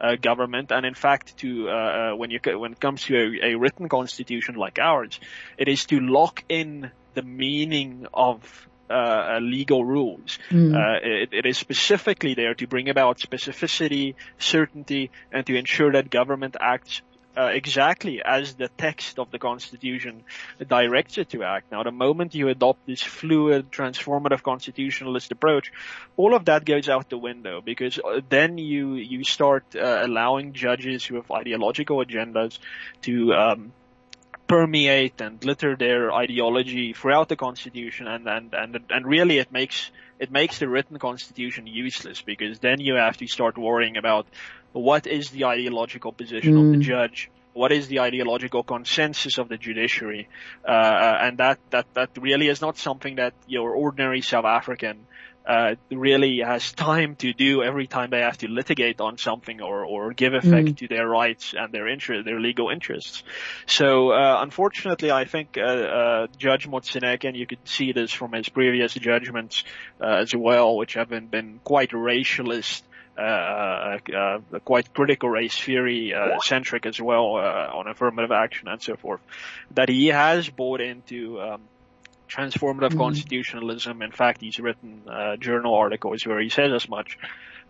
uh, 0.00 0.16
government, 0.16 0.70
and 0.72 0.86
in 0.86 0.94
fact, 0.94 1.36
to 1.38 1.68
uh, 1.68 1.72
uh, 1.72 2.16
when 2.16 2.30
you 2.30 2.40
when 2.58 2.72
it 2.72 2.80
comes 2.80 3.02
to 3.04 3.16
a, 3.16 3.52
a, 3.52 3.54
written 3.56 3.88
constitution 3.88 4.54
like 4.54 4.78
ours, 4.78 5.18
it 5.56 5.68
is 5.68 5.86
to 5.86 6.00
lock 6.00 6.44
in 6.48 6.90
the 7.14 7.22
meaning 7.22 8.06
of 8.14 8.68
uh, 8.90 9.38
legal 9.40 9.84
rules. 9.84 10.38
Mm. 10.50 11.02
It, 11.02 11.30
it 11.32 11.46
is 11.46 11.58
specifically 11.58 12.34
there 12.34 12.54
to 12.54 12.66
bring 12.66 12.88
about 12.88 13.18
specificity, 13.18 14.14
certainty, 14.38 15.10
and 15.32 15.44
to 15.46 15.56
ensure 15.56 15.92
that 15.92 16.10
government 16.10 16.56
acts 16.60 17.02
uh, 17.38 17.46
exactly 17.46 18.20
as 18.22 18.54
the 18.54 18.68
text 18.76 19.18
of 19.18 19.30
the 19.30 19.38
Constitution 19.38 20.24
directs 20.66 21.18
it 21.18 21.30
to 21.30 21.44
act. 21.44 21.70
Now, 21.70 21.84
the 21.84 21.92
moment 21.92 22.34
you 22.34 22.48
adopt 22.48 22.84
this 22.86 23.00
fluid, 23.02 23.70
transformative 23.70 24.42
constitutionalist 24.42 25.30
approach, 25.30 25.72
all 26.16 26.34
of 26.34 26.46
that 26.46 26.64
goes 26.64 26.88
out 26.88 27.08
the 27.08 27.18
window 27.18 27.60
because 27.60 27.98
uh, 27.98 28.20
then 28.28 28.58
you 28.58 28.94
you 28.94 29.22
start 29.22 29.64
uh, 29.76 30.00
allowing 30.02 30.52
judges 30.52 31.04
who 31.04 31.14
have 31.16 31.30
ideological 31.30 31.98
agendas 31.98 32.58
to 33.02 33.32
um, 33.32 33.72
permeate 34.48 35.20
and 35.20 35.44
litter 35.44 35.76
their 35.76 36.10
ideology 36.12 36.94
throughout 36.94 37.28
the 37.28 37.36
constitution 37.36 38.08
and, 38.08 38.26
and, 38.26 38.54
and, 38.54 38.80
and 38.88 39.06
really 39.06 39.38
it 39.38 39.52
makes, 39.52 39.90
it 40.18 40.30
makes 40.30 40.58
the 40.58 40.68
written 40.68 40.98
constitution 40.98 41.66
useless 41.66 42.22
because 42.22 42.58
then 42.58 42.80
you 42.80 42.94
have 42.94 43.16
to 43.18 43.26
start 43.26 43.58
worrying 43.58 43.98
about 43.98 44.26
what 44.72 45.06
is 45.06 45.30
the 45.30 45.44
ideological 45.44 46.12
position 46.12 46.54
mm. 46.54 46.60
of 46.60 46.70
the 46.70 46.76
hmm. 46.76 46.80
judge, 46.80 47.30
what 47.52 47.72
is 47.72 47.88
the 47.88 48.00
ideological 48.00 48.62
consensus 48.62 49.38
of 49.38 49.48
the 49.48 49.56
judiciary, 49.56 50.28
uh, 50.66 51.18
and 51.20 51.38
that, 51.38 51.58
that, 51.70 51.86
that 51.94 52.10
really 52.20 52.48
is 52.48 52.60
not 52.60 52.76
something 52.78 53.16
that 53.16 53.34
your 53.46 53.72
ordinary 53.72 54.20
South 54.20 54.44
African 54.44 55.06
uh, 55.48 55.76
really 55.90 56.40
has 56.44 56.72
time 56.72 57.16
to 57.16 57.32
do 57.32 57.62
every 57.62 57.86
time 57.86 58.10
they 58.10 58.20
have 58.20 58.36
to 58.36 58.48
litigate 58.48 59.00
on 59.00 59.16
something 59.16 59.62
or, 59.62 59.82
or 59.82 60.12
give 60.12 60.34
effect 60.34 60.68
mm. 60.68 60.76
to 60.76 60.88
their 60.88 61.08
rights 61.08 61.54
and 61.56 61.72
their 61.72 61.88
interest, 61.88 62.26
their 62.26 62.38
legal 62.38 62.68
interests. 62.68 63.22
So, 63.64 64.10
uh, 64.10 64.40
unfortunately, 64.42 65.10
I 65.10 65.24
think, 65.24 65.56
uh, 65.56 65.62
uh 65.62 66.26
Judge 66.36 66.68
Moseneke, 66.68 67.24
and 67.24 67.34
you 67.34 67.46
could 67.46 67.66
see 67.66 67.92
this 67.92 68.12
from 68.12 68.32
his 68.32 68.46
previous 68.50 68.92
judgments, 68.92 69.64
uh, 70.02 70.18
as 70.20 70.34
well, 70.36 70.76
which 70.76 70.94
have 70.94 71.08
been, 71.08 71.28
been 71.28 71.60
quite 71.64 71.92
racialist, 71.92 72.82
uh, 73.16 73.98
uh, 74.14 74.38
quite 74.66 74.92
critical 74.92 75.30
race 75.30 75.58
theory 75.58 76.12
uh, 76.12 76.38
centric 76.40 76.84
as 76.84 77.00
well 77.00 77.36
on 77.36 77.88
affirmative 77.88 78.32
action 78.32 78.68
and 78.68 78.82
so 78.82 78.96
forth. 78.96 79.20
That 79.70 79.88
he 79.88 80.08
has 80.08 80.50
bought 80.50 80.82
into 80.82 81.40
um, 81.40 81.62
transformative 82.28 82.90
mm-hmm. 82.90 82.98
constitutionalism. 82.98 84.02
In 84.02 84.12
fact, 84.12 84.40
he's 84.40 84.58
written 84.58 85.02
journal 85.40 85.74
articles 85.74 86.26
where 86.26 86.40
he 86.40 86.48
says 86.48 86.72
as 86.72 86.88
much. 86.88 87.18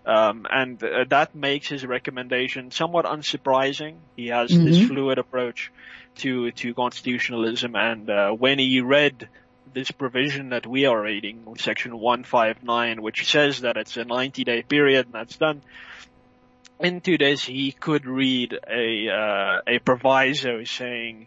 Um, 0.09 0.47
and 0.49 0.83
uh, 0.83 1.05
that 1.11 1.35
makes 1.35 1.69
his 1.69 1.85
recommendation 1.85 2.71
somewhat 2.71 3.05
unsurprising. 3.05 3.97
He 4.17 4.29
has 4.29 4.51
mm-hmm. 4.51 4.65
this 4.65 4.87
fluid 4.87 5.19
approach 5.19 5.71
to 6.17 6.51
to 6.53 6.73
constitutionalism, 6.73 7.77
and 7.77 8.09
uh, 8.09 8.31
when 8.31 8.59
he 8.59 8.81
read 8.81 9.29
this 9.75 9.91
provision 9.91 10.49
that 10.51 10.67
we 10.67 10.87
are 10.87 11.01
reading, 11.01 11.45
section 11.59 11.99
159, 11.99 13.03
which 13.03 13.31
says 13.31 13.61
that 13.61 13.77
it's 13.77 13.99
a 13.99 14.05
90 14.05 14.45
day 14.45 14.63
period 14.63 15.07
and 15.07 15.15
that's 15.15 15.37
done. 15.37 15.61
Into 16.81 17.19
this, 17.19 17.45
he 17.45 17.73
could 17.73 18.07
read 18.07 18.59
a, 18.67 19.09
uh, 19.11 19.61
a 19.67 19.79
proviso 19.81 20.65
saying, 20.65 21.27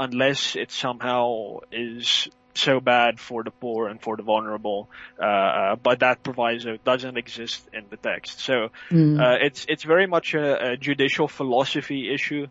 unless 0.00 0.56
it 0.56 0.72
somehow 0.72 1.58
is 1.70 2.28
so 2.56 2.80
bad 2.80 3.20
for 3.20 3.44
the 3.44 3.50
poor 3.50 3.88
and 3.88 4.00
for 4.00 4.16
the 4.16 4.22
vulnerable, 4.22 4.88
uh, 5.20 5.24
uh 5.24 5.76
but 5.76 6.00
that 6.00 6.22
proviso 6.22 6.78
doesn't 6.84 7.16
exist 7.16 7.68
in 7.72 7.84
the 7.90 7.96
text. 7.96 8.40
So, 8.40 8.70
mm. 8.90 9.20
uh, 9.20 9.38
it's, 9.40 9.66
it's 9.68 9.84
very 9.84 10.06
much 10.06 10.34
a, 10.34 10.72
a 10.72 10.76
judicial 10.76 11.28
philosophy 11.28 12.12
issue 12.12 12.46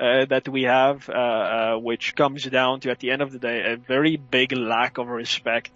uh, 0.00 0.24
that 0.26 0.48
we 0.48 0.62
have, 0.62 1.08
uh, 1.08 1.12
uh, 1.12 1.78
which 1.78 2.14
comes 2.14 2.44
down 2.44 2.80
to, 2.80 2.90
at 2.90 2.98
the 3.00 3.10
end 3.10 3.22
of 3.22 3.32
the 3.32 3.38
day, 3.38 3.72
a 3.72 3.76
very 3.76 4.16
big 4.16 4.52
lack 4.52 4.98
of 4.98 5.08
respect 5.08 5.70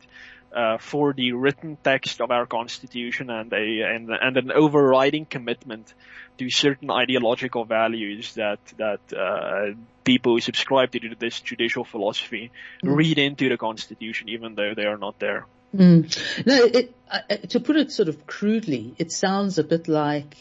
uh, 0.54 0.78
for 0.78 1.12
the 1.12 1.32
written 1.32 1.76
text 1.82 2.20
of 2.20 2.30
our 2.30 2.46
constitution 2.46 3.30
and 3.30 3.52
a 3.52 3.82
and, 3.82 4.10
and 4.10 4.36
an 4.36 4.52
overriding 4.52 5.26
commitment 5.26 5.92
to 6.38 6.50
certain 6.50 6.90
ideological 6.90 7.64
values 7.64 8.34
that 8.34 8.60
that 8.76 9.00
uh, 9.16 9.74
people 10.04 10.34
who 10.34 10.40
subscribe 10.40 10.92
to 10.92 11.14
this 11.18 11.40
judicial 11.40 11.84
philosophy 11.84 12.50
mm. 12.82 12.96
read 12.96 13.18
into 13.18 13.48
the 13.48 13.56
constitution, 13.56 14.28
even 14.28 14.54
though 14.54 14.74
they 14.74 14.84
are 14.84 14.98
not 14.98 15.18
there. 15.18 15.46
Mm. 15.74 16.46
No, 16.46 16.64
it, 16.64 16.94
uh, 17.10 17.36
to 17.48 17.60
put 17.60 17.76
it 17.76 17.90
sort 17.90 18.08
of 18.08 18.26
crudely, 18.26 18.94
it 18.98 19.10
sounds 19.10 19.58
a 19.58 19.64
bit 19.64 19.88
like 19.88 20.36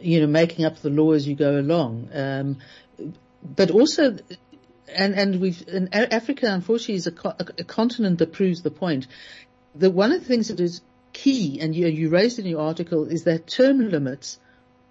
you 0.00 0.20
know 0.20 0.26
making 0.26 0.64
up 0.64 0.78
the 0.78 0.90
law 0.90 1.12
as 1.12 1.28
you 1.28 1.34
go 1.34 1.58
along. 1.58 2.08
Um, 2.14 2.56
but 3.42 3.70
also, 3.70 4.16
and 4.94 5.14
and 5.14 5.40
we've 5.40 5.66
and 5.68 5.94
Africa 5.94 6.46
unfortunately 6.52 6.96
is 6.96 7.06
a, 7.06 7.12
a, 7.24 7.46
a, 7.58 7.64
continent 7.64 8.18
that 8.18 8.32
proves 8.32 8.62
the 8.62 8.70
point. 8.70 9.06
That 9.74 9.90
one 9.90 10.12
of 10.12 10.20
the 10.20 10.26
things 10.26 10.48
that 10.48 10.60
is 10.60 10.80
key, 11.12 11.60
and 11.60 11.74
you, 11.74 11.86
you 11.88 12.08
raised 12.08 12.38
in 12.38 12.46
your 12.46 12.60
article, 12.60 13.06
is 13.06 13.24
that 13.24 13.46
term 13.46 13.90
limits 13.90 14.38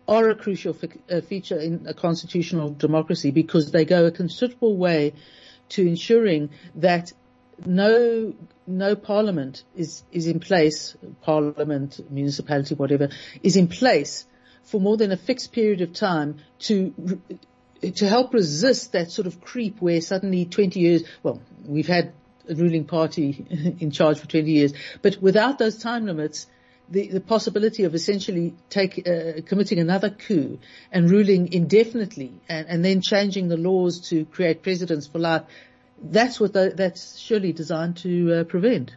are 0.08 0.30
a 0.30 0.36
crucial 0.36 0.74
fi- 0.74 0.90
uh, 1.12 1.22
feature 1.22 1.60
in 1.60 1.86
a 1.88 1.94
constitutional 1.94 2.70
democracy 2.70 3.32
because 3.32 3.72
they 3.72 3.86
go 3.86 4.06
a 4.06 4.12
considerable 4.12 4.78
way 4.78 5.14
to 5.70 5.86
ensuring 5.86 6.50
that 6.76 7.12
no 7.66 8.34
no 8.66 8.96
parliament 8.96 9.64
is 9.76 10.04
is 10.12 10.28
in 10.28 10.40
place, 10.40 10.96
parliament, 11.22 12.00
municipality, 12.10 12.76
whatever, 12.76 13.10
is 13.44 13.56
in 13.56 13.68
place 13.68 14.26
for 14.64 14.82
more 14.82 14.98
than 14.98 15.12
a 15.12 15.18
fixed 15.18 15.52
period 15.54 15.82
of 15.82 15.94
time 15.94 16.38
to 16.60 16.94
to 17.82 18.08
help 18.08 18.34
resist 18.34 18.94
that 18.94 19.12
sort 19.12 19.28
of 19.28 19.42
creep 19.42 19.82
where 19.82 20.02
suddenly 20.02 20.46
20 20.46 20.80
years, 20.80 21.04
well, 21.24 21.42
we've 21.66 21.88
had 21.88 22.14
a 22.50 22.56
ruling 22.56 22.86
party 22.86 23.46
in 23.80 23.92
charge 23.92 24.20
for 24.20 24.28
20 24.28 24.52
years, 24.52 24.74
but 25.02 25.18
without 25.22 25.58
those 25.58 25.78
time 25.78 26.06
limits, 26.06 26.48
the, 26.90 27.08
the 27.08 27.22
possibility 27.22 27.84
of 27.84 27.94
essentially 27.94 28.54
take, 28.70 29.08
uh, 29.08 29.42
committing 29.46 29.80
another 29.80 30.10
coup 30.10 30.58
and 30.92 31.10
ruling 31.10 31.52
indefinitely 31.52 32.32
and, 32.48 32.68
and 32.68 32.86
then 32.86 33.02
changing 33.02 33.50
the 33.50 33.58
laws 33.58 34.10
to 34.10 34.26
create 34.26 34.64
presidents 34.64 35.08
for 35.08 35.20
life, 35.20 35.44
that's 36.02 36.40
what 36.40 36.54
the, 36.54 36.72
that's 36.76 37.18
surely 37.18 37.52
designed 37.52 37.98
to 37.98 38.34
uh, 38.34 38.44
prevent. 38.44 38.96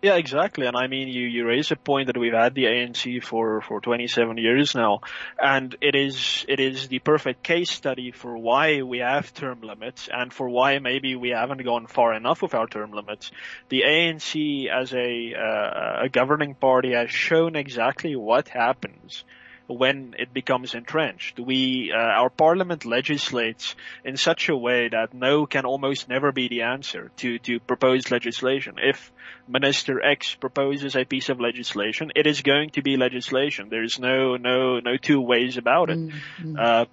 Yeah, 0.00 0.14
exactly. 0.14 0.66
And 0.66 0.76
I 0.76 0.86
mean, 0.86 1.08
you, 1.08 1.22
you 1.26 1.44
raise 1.44 1.72
a 1.72 1.76
point 1.76 2.06
that 2.06 2.16
we've 2.16 2.32
had 2.32 2.54
the 2.54 2.66
ANC 2.66 3.20
for, 3.24 3.60
for 3.62 3.80
27 3.80 4.38
years 4.38 4.76
now. 4.76 5.00
And 5.42 5.74
it 5.80 5.96
is, 5.96 6.44
it 6.46 6.60
is 6.60 6.86
the 6.86 7.00
perfect 7.00 7.42
case 7.42 7.72
study 7.72 8.12
for 8.12 8.38
why 8.38 8.82
we 8.82 8.98
have 8.98 9.34
term 9.34 9.60
limits 9.60 10.08
and 10.12 10.32
for 10.32 10.48
why 10.48 10.78
maybe 10.78 11.16
we 11.16 11.30
haven't 11.30 11.64
gone 11.64 11.88
far 11.88 12.14
enough 12.14 12.42
with 12.42 12.54
our 12.54 12.68
term 12.68 12.92
limits. 12.92 13.32
The 13.70 13.82
ANC 13.82 14.68
as 14.68 14.94
a, 14.94 15.34
uh, 15.34 16.04
a 16.04 16.08
governing 16.08 16.54
party 16.54 16.92
has 16.92 17.10
shown 17.10 17.56
exactly 17.56 18.14
what 18.14 18.46
happens 18.46 19.24
when 19.68 20.14
it 20.18 20.32
becomes 20.32 20.74
entrenched. 20.74 21.38
We, 21.38 21.92
uh, 21.94 21.98
our 21.98 22.30
parliament 22.30 22.86
legislates 22.86 23.76
in 24.02 24.16
such 24.16 24.48
a 24.48 24.56
way 24.56 24.88
that 24.88 25.12
no 25.12 25.44
can 25.44 25.66
almost 25.66 26.08
never 26.08 26.32
be 26.32 26.48
the 26.48 26.62
answer 26.62 27.10
to, 27.18 27.38
to 27.40 27.60
proposed 27.60 28.10
legislation. 28.10 28.76
If 28.78 29.12
Minister 29.46 30.02
X 30.02 30.34
proposes 30.34 30.96
a 30.96 31.04
piece 31.04 31.28
of 31.28 31.38
legislation, 31.38 32.12
it 32.16 32.26
is 32.26 32.40
going 32.40 32.70
to 32.70 32.82
be 32.82 32.96
legislation. 32.96 33.68
There's 33.68 33.98
no, 33.98 34.36
no, 34.36 34.80
no 34.80 34.96
two 34.96 35.20
ways 35.20 35.58
about 35.58 35.90
it. 35.90 35.98
Mm-hmm. 35.98 36.56
Uh, 36.58 36.84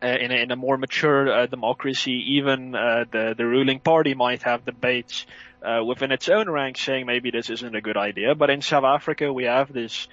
uh 0.00 0.06
in, 0.06 0.30
a, 0.30 0.34
in 0.34 0.50
a, 0.52 0.56
more 0.56 0.76
mature 0.76 1.32
uh, 1.32 1.46
democracy, 1.46 2.36
even 2.36 2.74
uh, 2.74 3.04
the 3.10 3.34
the 3.36 3.44
ruling 3.44 3.80
party 3.80 4.14
might 4.14 4.42
have 4.42 4.64
debates 4.64 5.26
uh, 5.60 5.82
within 5.84 6.12
its 6.12 6.28
own 6.28 6.48
ranks, 6.48 6.80
saying 6.80 7.04
maybe 7.04 7.32
this 7.32 7.50
isn't 7.50 7.74
a 7.74 7.80
good 7.80 7.96
idea. 7.96 8.36
But 8.36 8.50
in 8.50 8.62
South 8.62 8.84
Africa, 8.84 9.32
we 9.32 9.44
have 9.44 9.72
this 9.72 10.06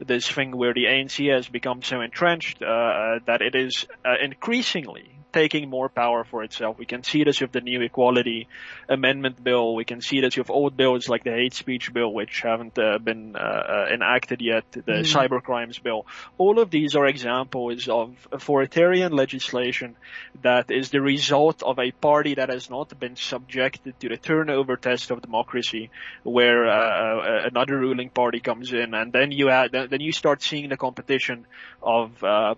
this 0.00 0.28
thing 0.28 0.56
where 0.56 0.74
the 0.74 0.84
ANC 0.84 1.32
has 1.32 1.48
become 1.48 1.82
so 1.82 2.00
entrenched 2.00 2.62
uh, 2.62 2.66
uh, 2.66 3.18
that 3.26 3.42
it 3.42 3.54
is 3.54 3.86
uh, 4.04 4.14
increasingly 4.22 5.19
taking 5.32 5.70
more 5.70 5.88
power 5.88 6.24
for 6.24 6.42
itself. 6.42 6.78
We 6.78 6.86
can 6.86 7.02
see 7.02 7.24
this 7.24 7.40
with 7.40 7.52
the 7.52 7.60
new 7.60 7.80
equality 7.82 8.48
amendment 8.88 9.42
bill. 9.42 9.74
We 9.74 9.84
can 9.84 10.00
see 10.00 10.20
this 10.20 10.36
with 10.36 10.50
old 10.50 10.76
bills 10.76 11.08
like 11.08 11.24
the 11.24 11.32
hate 11.32 11.54
speech 11.54 11.92
bill, 11.92 12.12
which 12.12 12.40
haven't 12.42 12.78
uh, 12.78 12.98
been 12.98 13.36
uh, 13.36 13.38
uh, 13.38 13.86
enacted 13.92 14.40
yet, 14.40 14.64
the 14.72 14.80
mm. 14.80 15.00
cyber 15.00 15.42
crimes 15.42 15.78
bill. 15.78 16.06
All 16.38 16.58
of 16.58 16.70
these 16.70 16.96
are 16.96 17.06
examples 17.06 17.88
of 17.88 18.28
authoritarian 18.32 19.12
legislation 19.12 19.96
that 20.42 20.70
is 20.70 20.90
the 20.90 21.00
result 21.00 21.62
of 21.62 21.78
a 21.78 21.90
party 21.90 22.34
that 22.34 22.48
has 22.48 22.70
not 22.70 22.98
been 22.98 23.16
subjected 23.16 23.98
to 24.00 24.08
the 24.08 24.16
turnover 24.16 24.76
test 24.76 25.10
of 25.10 25.22
democracy, 25.22 25.90
where 26.22 26.66
uh, 26.66 26.72
uh, 26.72 27.42
another 27.46 27.78
ruling 27.78 28.10
party 28.10 28.40
comes 28.40 28.72
in, 28.72 28.94
and 28.94 29.12
then 29.12 29.32
you 29.32 29.48
add, 29.50 29.72
then 29.72 30.00
you 30.00 30.12
start 30.12 30.42
seeing 30.42 30.68
the 30.68 30.76
competition 30.76 31.46
of 31.82 32.22
uh, 32.24 32.54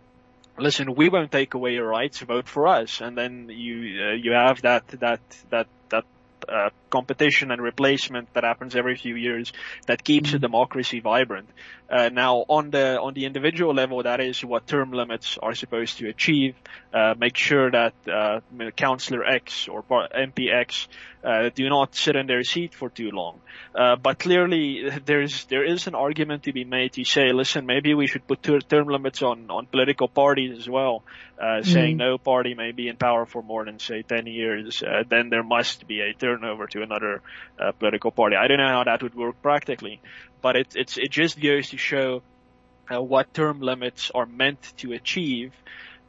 listen, 0.58 0.94
we 0.94 1.08
won't 1.08 1.32
take 1.32 1.54
away 1.54 1.74
your 1.74 1.86
rights, 1.86 2.20
vote 2.20 2.48
for 2.48 2.68
us. 2.68 3.00
And 3.00 3.16
then 3.16 3.48
you, 3.48 4.02
uh, 4.02 4.12
you 4.12 4.32
have 4.32 4.62
that, 4.62 4.86
that, 4.88 5.20
that, 5.50 5.66
that, 5.90 6.04
uh, 6.48 6.70
competition 6.90 7.50
and 7.50 7.62
replacement 7.62 8.32
that 8.34 8.44
happens 8.44 8.76
every 8.76 8.96
few 8.96 9.16
years 9.16 9.52
that 9.86 10.04
keeps 10.04 10.28
mm-hmm. 10.28 10.36
a 10.36 10.40
democracy 10.40 11.00
vibrant. 11.00 11.48
Uh, 11.88 12.08
now 12.08 12.44
on 12.48 12.70
the, 12.70 12.98
on 13.00 13.12
the 13.14 13.26
individual 13.26 13.74
level, 13.74 14.02
that 14.02 14.20
is 14.20 14.44
what 14.44 14.66
term 14.66 14.92
limits 14.92 15.38
are 15.42 15.54
supposed 15.54 15.98
to 15.98 16.08
achieve. 16.08 16.54
Uh, 16.92 17.14
make 17.18 17.36
sure 17.36 17.70
that, 17.70 17.94
uh, 18.10 18.40
Councillor 18.76 19.24
X 19.24 19.68
or 19.68 19.82
MP 19.82 20.52
X, 20.52 20.88
uh, 21.24 21.50
do 21.54 21.68
not 21.68 21.94
sit 21.94 22.16
in 22.16 22.26
their 22.26 22.42
seat 22.44 22.74
for 22.74 22.88
too 22.88 23.10
long. 23.10 23.40
Uh, 23.74 23.96
but 23.96 24.18
clearly 24.18 24.90
there's, 25.04 25.44
there 25.46 25.64
is 25.64 25.86
an 25.86 25.94
argument 25.94 26.44
to 26.44 26.52
be 26.52 26.64
made 26.64 26.94
to 26.94 27.04
say, 27.04 27.32
listen, 27.32 27.66
maybe 27.66 27.94
we 27.94 28.06
should 28.06 28.26
put 28.26 28.42
ter- 28.42 28.60
term 28.60 28.88
limits 28.88 29.22
on, 29.22 29.50
on 29.50 29.66
political 29.66 30.08
parties 30.08 30.58
as 30.58 30.68
well, 30.68 31.04
mm-hmm. 31.44 31.70
saying 31.70 31.96
no 31.96 32.18
party 32.18 32.54
may 32.54 32.72
be 32.72 32.88
in 32.88 32.96
power 32.96 33.26
for 33.26 33.42
more 33.42 33.64
than 33.64 33.78
say 33.78 34.02
10 34.02 34.26
years, 34.26 34.82
uh, 34.82 35.02
then 35.08 35.28
there 35.28 35.42
must 35.42 35.86
be 35.86 36.00
a 36.00 36.14
turnover 36.14 36.66
to 36.68 36.82
another, 36.82 37.22
uh, 37.58 37.72
political 37.72 38.10
party. 38.10 38.36
I 38.36 38.46
don't 38.48 38.58
know 38.58 38.68
how 38.68 38.84
that 38.84 39.02
would 39.02 39.14
work 39.14 39.42
practically, 39.42 40.00
but 40.40 40.56
it, 40.56 40.68
it's, 40.74 40.96
it 40.96 41.10
just 41.10 41.40
goes 41.40 41.70
to 41.70 41.78
show, 41.78 42.22
uh, 42.92 43.00
what 43.00 43.32
term 43.32 43.60
limits 43.60 44.10
are 44.14 44.26
meant 44.26 44.72
to 44.78 44.92
achieve 44.92 45.52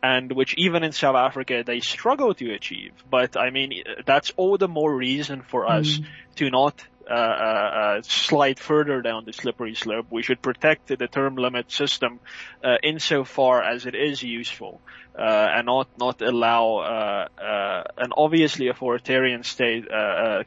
and 0.04 0.34
which 0.34 0.54
even 0.58 0.84
in 0.84 0.92
South 0.92 1.16
Africa 1.16 1.64
they 1.66 1.80
struggle 1.80 2.34
to 2.36 2.54
achieve. 2.54 2.92
But 3.10 3.38
I 3.38 3.50
mean, 3.52 3.84
that's 4.06 4.34
all 4.36 4.58
the 4.58 4.68
more 4.68 4.94
reason 4.94 5.42
for 5.42 5.66
us 5.66 5.98
mm. 5.98 6.06
to 6.36 6.50
not 6.50 6.86
uh, 7.10 7.14
uh, 7.14 7.98
uh, 7.98 8.02
slide 8.04 8.60
further 8.60 9.02
down 9.02 9.26
the 9.26 9.34
slippery 9.34 9.76
slope. 9.76 10.08
We 10.10 10.24
should 10.24 10.42
protect 10.42 10.88
the 10.88 11.08
term 11.08 11.36
limit 11.36 11.70
system 11.72 12.20
uh, 12.64 12.78
insofar 12.82 13.62
as 13.62 13.86
it 13.86 13.94
is 13.94 14.24
useful, 14.24 14.80
uh, 15.18 15.22
and 15.22 15.66
not 15.66 15.90
not 15.98 16.22
allow 16.22 16.78
uh, 16.78 17.84
an 17.98 18.14
obviously 18.16 18.70
authoritarian 18.70 19.44
state, 19.44 19.86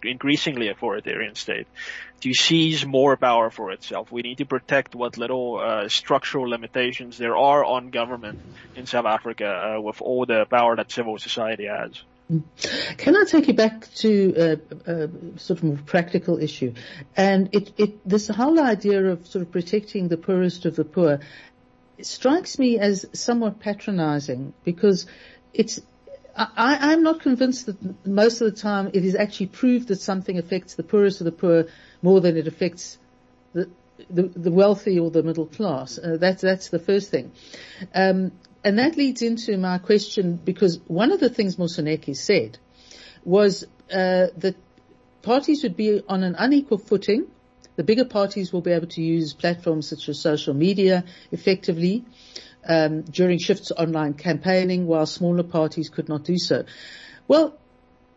increasingly 0.02 0.68
authoritarian 0.68 1.34
state, 1.34 1.66
to 2.20 2.32
seize 2.32 2.86
more 2.86 3.16
power 3.16 3.50
for 3.50 3.70
itself. 3.72 4.10
We 4.10 4.22
need 4.22 4.38
to 4.38 4.46
protect 4.46 4.94
what 4.94 5.18
little 5.18 5.88
structural 5.88 6.48
limitations 6.48 7.18
there 7.18 7.36
are 7.36 7.64
on 7.64 7.90
government 7.90 8.40
in 8.74 8.86
South 8.86 9.06
Africa 9.06 9.78
with 9.82 10.00
all 10.00 10.24
the 10.24 10.46
power 10.48 10.74
that 10.76 10.90
civil 10.90 11.18
society 11.18 11.66
has. 11.66 12.02
Mm. 12.30 12.42
Can 12.96 13.16
I 13.16 13.24
take 13.24 13.46
you 13.46 13.54
back 13.54 13.92
to 13.96 14.60
a, 14.86 14.92
a 14.92 15.08
sort 15.38 15.58
of 15.58 15.64
more 15.64 15.78
practical 15.86 16.38
issue? 16.38 16.74
And 17.16 17.54
it, 17.54 17.72
it, 17.76 18.08
this 18.08 18.28
whole 18.28 18.60
idea 18.60 19.04
of 19.04 19.26
sort 19.26 19.42
of 19.42 19.52
protecting 19.52 20.08
the 20.08 20.16
poorest 20.16 20.66
of 20.66 20.76
the 20.76 20.84
poor 20.84 21.20
strikes 22.02 22.58
me 22.58 22.78
as 22.78 23.06
somewhat 23.12 23.60
patronizing 23.60 24.52
because 24.64 25.06
it's 25.54 25.80
I, 26.38 26.92
am 26.92 27.02
not 27.02 27.20
convinced 27.20 27.64
that 27.66 28.06
most 28.06 28.42
of 28.42 28.54
the 28.54 28.60
time 28.60 28.90
it 28.92 29.04
is 29.04 29.14
actually 29.14 29.46
proved 29.46 29.88
that 29.88 30.00
something 30.00 30.36
affects 30.36 30.74
the 30.74 30.82
poorest 30.82 31.22
of 31.22 31.24
the 31.24 31.32
poor 31.32 31.68
more 32.02 32.20
than 32.20 32.36
it 32.36 32.46
affects 32.46 32.98
the 33.54 33.70
the, 34.10 34.24
the 34.24 34.50
wealthy 34.50 34.98
or 34.98 35.10
the 35.10 35.22
middle 35.22 35.46
class. 35.46 35.98
Uh, 35.98 36.18
that's 36.18 36.42
that's 36.42 36.68
the 36.68 36.78
first 36.78 37.10
thing, 37.10 37.32
um, 37.94 38.32
and 38.66 38.80
that 38.80 38.96
leads 38.96 39.22
into 39.22 39.56
my 39.58 39.78
question 39.78 40.34
because 40.34 40.80
one 40.88 41.12
of 41.12 41.20
the 41.20 41.30
things 41.30 41.54
Moseneke 41.54 42.16
said 42.16 42.58
was 43.24 43.62
uh, 43.92 44.26
that 44.38 44.56
parties 45.22 45.62
would 45.62 45.76
be 45.76 46.02
on 46.08 46.24
an 46.24 46.34
unequal 46.36 46.78
footing. 46.78 47.28
The 47.76 47.84
bigger 47.84 48.06
parties 48.06 48.52
will 48.52 48.62
be 48.62 48.72
able 48.72 48.88
to 48.88 49.00
use 49.00 49.34
platforms 49.34 49.88
such 49.88 50.08
as 50.08 50.18
social 50.18 50.52
media 50.52 51.04
effectively 51.30 52.04
um, 52.68 53.02
during 53.02 53.38
shifts 53.38 53.70
online 53.70 54.14
campaigning, 54.14 54.88
while 54.88 55.06
smaller 55.06 55.44
parties 55.44 55.88
could 55.88 56.08
not 56.08 56.24
do 56.24 56.36
so. 56.36 56.64
Well, 57.28 57.56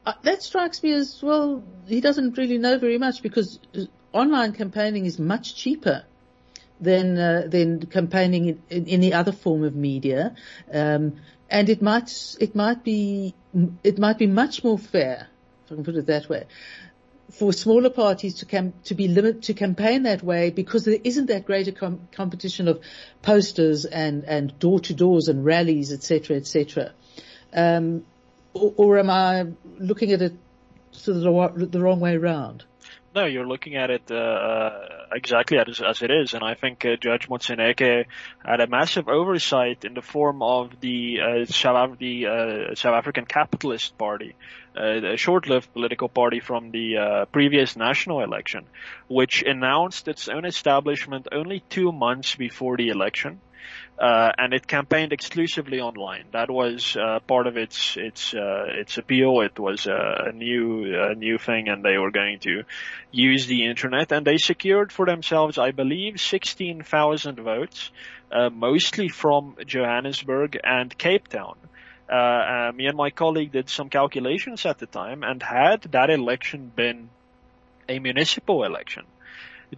uh, 0.04 0.14
that 0.24 0.42
strikes 0.42 0.82
me 0.82 0.94
as 0.94 1.22
well. 1.22 1.64
He 1.86 2.02
doesn't 2.02 2.40
really 2.40 2.58
know 2.58 2.80
very 2.80 2.98
much 2.98 3.22
because 3.22 3.60
uh, 3.78 3.82
online 4.14 4.54
campaigning 4.54 5.06
is 5.06 5.20
much 5.20 5.56
cheaper 5.56 6.06
than 6.80 7.18
uh, 7.18 7.44
than 7.48 7.86
campaigning 7.86 8.62
in, 8.70 8.88
any 8.88 9.14
other 9.14 9.32
form 9.32 9.64
of 9.64 9.76
media, 9.76 10.36
um, 10.72 11.18
and 11.50 11.70
it 11.70 11.82
might 11.82 12.36
it 12.40 12.56
might 12.56 12.84
be 12.84 13.34
it 13.84 13.98
might 13.98 14.18
be 14.18 14.28
much 14.28 14.64
more 14.64 14.78
fair, 14.78 15.28
if 15.66 15.72
I 15.72 15.76
can 15.76 15.84
put 15.84 15.96
it 15.96 16.08
that 16.08 16.30
way, 16.30 16.46
for 17.32 17.54
smaller 17.54 17.90
parties 17.90 18.36
to 18.36 18.46
cam- 18.46 18.74
to 18.86 18.96
be 18.96 19.08
limit 19.08 19.44
to 19.44 19.54
campaign 19.54 20.04
that 20.04 20.24
way 20.24 20.50
because 20.50 20.86
there 20.86 21.00
isn't 21.04 21.28
that 21.28 21.46
greater 21.46 21.72
com- 21.72 22.08
competition 22.12 22.68
of 22.68 22.82
posters 23.22 23.86
and 23.86 24.24
and 24.24 24.58
door 24.60 24.80
to 24.82 24.94
doors 24.94 25.28
and 25.28 25.46
rallies, 25.46 25.92
etc., 25.92 26.38
etc. 26.38 26.92
Um, 27.54 28.06
or, 28.54 28.74
or 28.78 29.00
am 29.00 29.10
I 29.10 29.48
looking 29.78 30.12
at 30.12 30.22
it 30.22 30.34
sort 30.92 31.18
of 31.18 31.72
the 31.72 31.80
wrong 31.82 32.00
way 32.00 32.16
around? 32.16 32.64
No, 33.16 33.26
you're 33.26 33.48
looking 33.48 33.76
at 33.76 33.90
it 33.90 34.04
uh, 34.12 34.16
uh, 34.16 34.88
exactly 35.12 35.58
as, 35.58 35.82
as 35.82 36.04
it 36.04 36.12
is, 36.12 36.36
and 36.36 36.44
I 36.44 36.54
think 36.54 36.86
uh, 36.86 36.96
Judge 36.96 37.28
Moseneke 37.28 38.06
had 38.46 38.62
a 38.62 38.68
massive 38.68 39.10
oversight 39.10 39.84
in 39.84 39.96
the 39.96 40.04
form 40.04 40.44
of 40.44 40.80
the 40.80 41.20
uh, 41.20 41.46
South, 41.46 41.98
the 41.98 42.28
uh, 42.28 42.76
South 42.76 42.94
African 42.94 43.26
Capitalist 43.26 43.98
Party, 43.98 44.36
uh, 44.78 45.14
a 45.14 45.18
short-lived 45.18 45.74
political 45.74 46.08
party 46.08 46.40
from 46.40 46.70
the 46.70 47.28
previous 47.32 47.76
national 47.76 48.22
election, 48.22 48.66
which 49.08 49.42
announced 49.42 50.08
its 50.08 50.30
own 50.30 50.46
establishment 50.46 51.28
only 51.32 51.64
two 51.68 51.92
months 51.92 52.36
before 52.36 52.78
the 52.78 52.90
election 52.90 53.42
uh, 54.00 54.32
and 54.38 54.54
it 54.54 54.66
campaigned 54.66 55.12
exclusively 55.12 55.82
online. 55.82 56.24
That 56.32 56.50
was 56.50 56.96
uh, 56.96 57.20
part 57.28 57.48
of 57.48 57.58
its 57.58 57.98
its 57.98 58.34
uh, 58.34 58.66
its 58.70 58.98
appeal. 58.98 59.42
It 59.42 59.60
was 59.60 59.88
a 59.88 60.32
new 60.34 61.14
new 61.16 61.38
thing, 61.38 61.68
and 61.68 61.84
they 61.84 61.98
were 61.98 62.12
going 62.12 62.40
to 62.40 62.64
use 63.12 63.48
the 63.48 63.66
internet. 63.66 64.12
And 64.12 64.26
they 64.26 64.38
secured 64.38 64.92
for 64.92 65.06
themselves, 65.06 65.58
I 65.58 65.72
believe, 65.72 66.20
16,000 66.20 67.40
votes, 67.40 67.92
uh, 68.32 68.50
mostly 68.50 69.10
from 69.10 69.56
Johannesburg 69.66 70.58
and 70.64 70.98
Cape 70.98 71.28
Town. 71.28 71.58
Uh, 72.10 72.16
uh, 72.16 72.72
me 72.74 72.88
and 72.88 72.98
my 72.98 73.12
colleague 73.12 73.52
did 73.52 73.70
some 73.70 73.90
calculations 73.90 74.66
at 74.66 74.80
the 74.80 74.88
time, 74.88 75.24
and 75.24 75.44
had 75.44 75.82
that 75.92 76.10
election 76.10 76.72
been 76.76 77.10
a 77.88 78.00
municipal 78.00 78.64
election, 78.64 79.04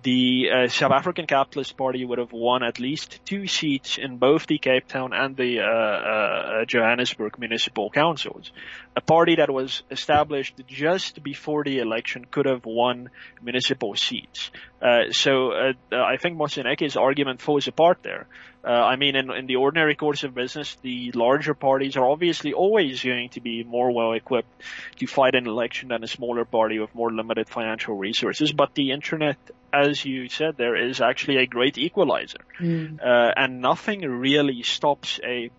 the 0.04 0.50
uh, 0.50 0.68
South 0.68 0.92
African 0.92 1.28
Capitalist 1.28 1.76
Party 1.76 2.06
would 2.06 2.18
have 2.18 2.32
won 2.32 2.64
at 2.64 2.80
least 2.80 3.20
two 3.26 3.48
seats 3.48 3.98
in 3.98 4.18
both 4.18 4.48
the 4.48 4.58
Cape 4.58 4.88
Town 4.88 5.12
and 5.14 5.36
the 5.36 5.60
uh, 5.60 5.64
uh, 5.64 6.66
Johannesburg 6.66 7.38
municipal 7.38 7.90
councils. 7.90 8.52
A 8.94 9.02
party 9.02 9.36
that 9.36 9.50
was 9.50 9.84
established 9.90 10.62
just 10.68 11.24
before 11.24 11.64
the 11.64 11.80
election 11.80 12.26
could 12.30 12.46
have 12.46 12.66
won 12.66 13.10
municipal 13.42 13.96
seats. 13.96 14.52
Uh, 14.82 15.12
so 15.12 15.52
uh, 15.52 15.74
I 15.92 16.18
think 16.18 16.38
Moseneke's 16.38 16.98
argument 16.98 17.42
falls 17.42 17.68
apart 17.68 18.00
there. 18.04 18.28
Uh, 18.64 18.70
I 18.70 18.96
mean, 18.96 19.16
in, 19.16 19.32
in 19.32 19.48
the 19.48 19.56
ordinary 19.56 19.96
course 19.96 20.24
of 20.24 20.36
business, 20.36 20.78
the 20.82 21.12
larger 21.14 21.54
parties 21.54 21.98
are 21.98 22.08
obviously 22.08 22.54
always 22.54 23.04
going 23.04 23.30
to 23.30 23.42
be 23.42 23.64
more 23.64 23.92
well 23.92 24.14
equipped 24.14 24.62
to 24.98 25.08
fight 25.08 25.36
an 25.36 25.48
election 25.48 25.90
than 25.90 26.04
a 26.04 26.08
smaller 26.08 26.46
party 26.46 26.78
with 26.78 26.94
more 26.94 27.12
limited 27.12 27.50
financial 27.50 27.96
resources. 27.96 28.52
But 28.52 28.76
the 28.76 28.92
internet, 28.92 29.38
as 29.74 30.06
you 30.06 30.30
said, 30.30 30.58
there 30.58 30.76
is 30.76 31.02
actually 31.02 31.38
a 31.38 31.48
great 31.48 31.78
equalizer, 31.78 32.42
mm. 32.60 33.00
uh, 33.02 33.34
and 33.36 33.62
nothing 33.62 34.02
really 34.02 34.62
stops 34.62 35.20
a 35.24 35.50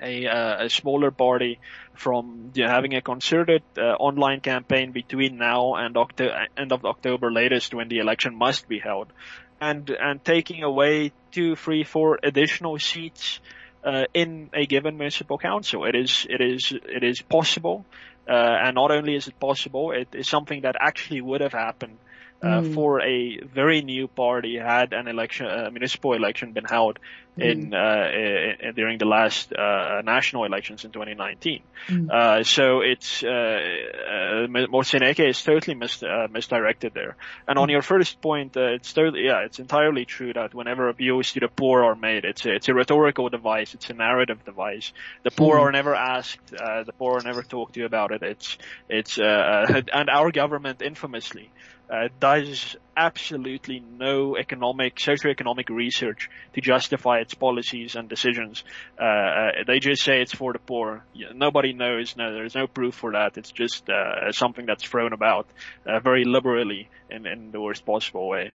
a, 0.00 0.26
uh, 0.26 0.64
a 0.64 0.68
smaller 0.70 1.10
party 1.10 1.60
from 1.96 2.50
you 2.54 2.64
know, 2.64 2.70
having 2.70 2.94
a 2.94 3.02
concerted 3.02 3.62
uh, 3.78 3.82
online 3.82 4.40
campaign 4.40 4.92
between 4.92 5.36
now 5.36 5.74
and 5.74 5.96
Octo- 5.96 6.30
end 6.56 6.72
of 6.72 6.84
October 6.84 7.30
latest 7.30 7.74
when 7.74 7.88
the 7.88 7.98
election 7.98 8.34
must 8.36 8.68
be 8.68 8.78
held 8.78 9.12
and 9.60 9.90
and 9.90 10.24
taking 10.24 10.62
away 10.62 11.12
two, 11.32 11.56
three, 11.56 11.84
four 11.84 12.18
additional 12.22 12.78
seats 12.78 13.40
uh, 13.84 14.04
in 14.14 14.50
a 14.54 14.66
given 14.66 14.96
municipal 14.96 15.38
council. 15.38 15.84
It 15.84 15.94
is 15.94 16.26
it 16.28 16.40
is 16.40 16.72
it 16.72 17.04
is 17.04 17.22
possible, 17.22 17.86
uh, 18.28 18.32
and 18.64 18.74
not 18.74 18.90
only 18.90 19.14
is 19.14 19.28
it 19.28 19.38
possible, 19.38 19.92
it 19.92 20.08
is 20.14 20.28
something 20.28 20.62
that 20.62 20.76
actually 20.80 21.20
would 21.20 21.40
have 21.40 21.52
happened 21.52 21.98
mm. 22.44 22.74
for 22.74 23.00
a 23.00 23.38
very 23.40 23.82
new 23.82 24.08
party 24.08 24.56
had 24.56 24.92
an 24.92 25.08
election, 25.08 25.46
a 25.46 25.70
municipal 25.70 26.14
election 26.14 26.52
been 26.52 26.64
held 26.64 26.98
in, 27.36 27.70
mm. 27.70 27.74
uh, 27.74 28.66
in 28.68 28.74
during 28.74 28.98
the 28.98 29.04
last 29.04 29.52
uh, 29.52 30.02
national 30.04 30.44
elections 30.44 30.84
in 30.84 30.92
2019. 30.92 31.62
Mm. 31.88 32.10
Uh, 32.10 32.44
so 32.44 32.80
it's 32.80 33.24
uh, 33.24 33.26
uh, 33.26 34.46
Moseneke 34.46 35.28
is 35.28 35.42
totally 35.42 35.74
mis- 35.74 36.02
uh, 36.02 36.28
misdirected 36.30 36.94
there. 36.94 37.16
And 37.48 37.58
on 37.58 37.68
mm. 37.68 37.72
your 37.72 37.82
first 37.82 38.20
point, 38.20 38.56
uh, 38.56 38.74
it's 38.74 38.92
totally 38.92 39.24
yeah, 39.24 39.40
it's 39.40 39.58
entirely 39.58 40.04
true 40.04 40.32
that 40.32 40.54
whenever 40.54 40.88
appeals 40.88 41.32
to 41.32 41.40
the 41.40 41.48
poor 41.48 41.84
are 41.84 41.96
made, 41.96 42.24
it's 42.24 42.46
a, 42.46 42.54
it's 42.54 42.68
a 42.68 42.74
rhetorical 42.74 43.28
device, 43.28 43.74
it's 43.74 43.90
a 43.90 43.94
narrative 43.94 44.44
device. 44.44 44.92
The 45.24 45.30
poor 45.30 45.56
mm. 45.56 45.62
are 45.62 45.72
never 45.72 45.94
asked, 45.94 46.54
uh, 46.54 46.84
the 46.84 46.92
poor 46.92 47.18
are 47.18 47.22
never 47.22 47.42
talked 47.42 47.74
to 47.74 47.84
about 47.84 48.12
it. 48.12 48.22
It's 48.22 48.58
it's 48.88 49.18
uh, 49.18 49.24
uh 49.24 49.82
and 49.92 50.08
our 50.08 50.30
government 50.30 50.82
infamously 50.82 51.50
uh, 51.90 52.08
does 52.20 52.76
absolutely 52.96 53.80
no 53.80 54.36
economic, 54.36 54.96
socioeconomic 54.96 55.68
research 55.68 56.30
to 56.54 56.60
justify 56.60 57.18
its 57.18 57.34
policies 57.34 57.96
and 57.96 58.08
decisions. 58.08 58.64
Uh, 58.98 59.04
uh, 59.04 59.50
they 59.66 59.80
just 59.80 60.02
say 60.02 60.20
it's 60.22 60.34
for 60.34 60.52
the 60.52 60.58
poor. 60.58 61.04
Nobody 61.34 61.72
knows. 61.72 62.16
No, 62.16 62.32
there's 62.32 62.54
no 62.54 62.66
proof 62.66 62.94
for 62.94 63.12
that. 63.12 63.36
It's 63.36 63.50
just 63.50 63.88
uh, 63.90 64.32
something 64.32 64.66
that's 64.66 64.84
thrown 64.84 65.12
about 65.12 65.46
uh, 65.86 66.00
very 66.00 66.24
liberally 66.24 66.88
in, 67.10 67.26
in 67.26 67.50
the 67.50 67.60
worst 67.60 67.84
possible 67.84 68.28
way. 68.28 68.50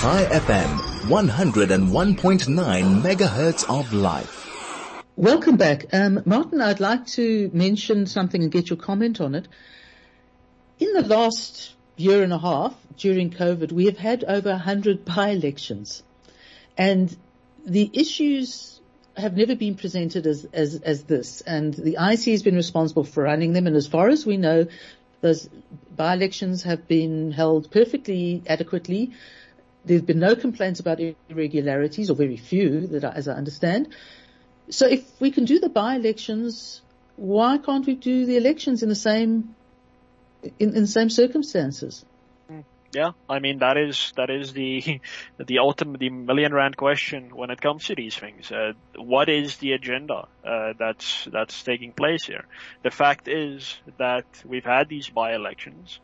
Chai 0.00 0.24
FM, 0.30 0.78
101.9 1.08 3.02
megahertz 3.02 3.68
of 3.68 3.92
life. 3.92 4.46
Welcome 5.16 5.56
back. 5.56 5.92
Um, 5.92 6.22
Martin, 6.24 6.62
I'd 6.62 6.80
like 6.80 7.06
to 7.08 7.50
mention 7.52 8.06
something 8.06 8.42
and 8.42 8.50
get 8.50 8.70
your 8.70 8.78
comment 8.78 9.20
on 9.20 9.34
it. 9.34 9.46
In 10.78 10.94
the 10.94 11.02
last 11.02 11.74
year 12.00 12.22
and 12.22 12.32
a 12.32 12.38
half 12.38 12.74
during 12.96 13.30
COVID, 13.30 13.72
we 13.72 13.86
have 13.86 13.98
had 13.98 14.24
over 14.24 14.50
100 14.50 15.04
by-elections. 15.04 16.02
And 16.76 17.14
the 17.64 17.90
issues 17.92 18.80
have 19.16 19.36
never 19.36 19.54
been 19.54 19.74
presented 19.74 20.26
as, 20.26 20.46
as, 20.52 20.76
as 20.76 21.04
this. 21.04 21.40
And 21.42 21.74
the 21.74 21.96
IEC 22.00 22.30
has 22.32 22.42
been 22.42 22.56
responsible 22.56 23.04
for 23.04 23.24
running 23.24 23.52
them. 23.52 23.66
And 23.66 23.76
as 23.76 23.86
far 23.86 24.08
as 24.08 24.24
we 24.24 24.36
know, 24.36 24.66
those 25.20 25.48
by-elections 25.94 26.62
have 26.62 26.88
been 26.88 27.32
held 27.32 27.70
perfectly 27.70 28.42
adequately. 28.46 29.12
There 29.84 29.98
have 29.98 30.06
been 30.06 30.20
no 30.20 30.34
complaints 30.36 30.80
about 30.80 31.00
irregularities, 31.28 32.10
or 32.10 32.16
very 32.16 32.36
few, 32.36 32.86
that 32.88 33.04
as 33.04 33.28
I 33.28 33.34
understand. 33.34 33.94
So 34.70 34.86
if 34.86 35.02
we 35.20 35.30
can 35.30 35.44
do 35.44 35.58
the 35.58 35.68
by-elections, 35.68 36.80
why 37.16 37.58
can't 37.58 37.86
we 37.86 37.94
do 37.94 38.24
the 38.24 38.36
elections 38.36 38.82
in 38.82 38.88
the 38.88 38.94
same 38.94 39.54
in, 40.42 40.74
in 40.74 40.82
the 40.82 40.86
same 40.86 41.10
circumstances. 41.10 42.04
Yeah, 42.92 43.12
I 43.28 43.38
mean 43.38 43.58
that 43.58 43.76
is 43.76 44.12
that 44.16 44.30
is 44.30 44.52
the 44.52 45.00
the 45.38 45.60
ultimate 45.60 46.00
the 46.00 46.10
million 46.10 46.52
rand 46.52 46.76
question 46.76 47.34
when 47.34 47.50
it 47.50 47.60
comes 47.60 47.84
to 47.84 47.94
these 47.94 48.16
things. 48.16 48.50
Uh, 48.50 48.72
what 48.96 49.28
is 49.28 49.58
the 49.58 49.72
agenda 49.72 50.26
uh, 50.44 50.72
that's 50.76 51.28
that's 51.30 51.62
taking 51.62 51.92
place 51.92 52.24
here? 52.24 52.46
The 52.82 52.90
fact 52.90 53.28
is 53.28 53.76
that 53.98 54.24
we've 54.44 54.64
had 54.64 54.88
these 54.88 55.08
by-elections. 55.08 56.00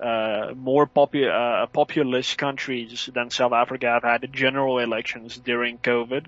Uh, 0.00 0.52
more 0.54 0.86
popu- 0.86 1.28
uh, 1.28 1.66
populous 1.66 2.34
countries 2.34 3.10
than 3.12 3.30
South 3.30 3.52
Africa 3.52 3.86
have 3.86 4.04
had 4.04 4.32
general 4.32 4.78
elections 4.78 5.36
during 5.38 5.78
COVID. 5.78 6.26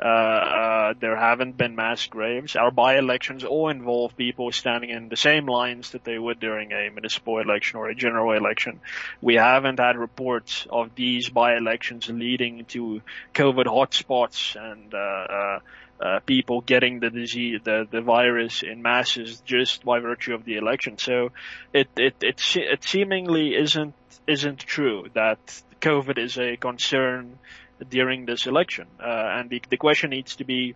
Uh, 0.00 0.04
uh, 0.04 0.94
there 1.00 1.16
haven't 1.16 1.56
been 1.56 1.74
mass 1.74 2.06
graves. 2.06 2.54
Our 2.54 2.70
by-elections 2.70 3.42
all 3.42 3.68
involve 3.68 4.16
people 4.16 4.52
standing 4.52 4.90
in 4.90 5.08
the 5.08 5.16
same 5.16 5.46
lines 5.46 5.90
that 5.90 6.04
they 6.04 6.18
would 6.18 6.38
during 6.38 6.70
a 6.70 6.88
municipal 6.90 7.38
election 7.38 7.78
or 7.78 7.88
a 7.88 7.96
general 7.96 8.32
election. 8.32 8.80
We 9.20 9.34
haven't 9.34 9.80
had 9.80 9.96
reports 9.96 10.66
of 10.70 10.94
these 10.94 11.28
by-elections 11.28 12.08
leading 12.08 12.64
to 12.66 13.02
COVID 13.34 13.64
hotspots 13.66 14.54
and 14.54 14.94
uh, 14.94 14.98
uh, 14.98 15.58
uh, 16.00 16.20
people 16.20 16.60
getting 16.60 17.00
the 17.00 17.10
disease, 17.10 17.60
the, 17.64 17.86
the 17.90 18.00
virus 18.00 18.62
in 18.62 18.82
masses 18.82 19.42
just 19.44 19.84
by 19.84 19.98
virtue 19.98 20.32
of 20.32 20.44
the 20.44 20.56
election. 20.56 20.96
So 20.98 21.32
it, 21.72 21.88
it, 21.96 22.14
it, 22.22 22.40
it 22.56 22.84
seemingly 22.84 23.56
isn't, 23.56 23.94
isn't 24.28 24.60
true 24.60 25.08
that 25.14 25.38
COVID 25.80 26.18
is 26.18 26.38
a 26.38 26.56
concern 26.56 27.38
during 27.88 28.26
this 28.26 28.46
election. 28.46 28.86
Uh, 29.00 29.04
and 29.06 29.50
the, 29.50 29.62
the 29.70 29.76
question 29.76 30.10
needs 30.10 30.36
to 30.36 30.44
be, 30.44 30.74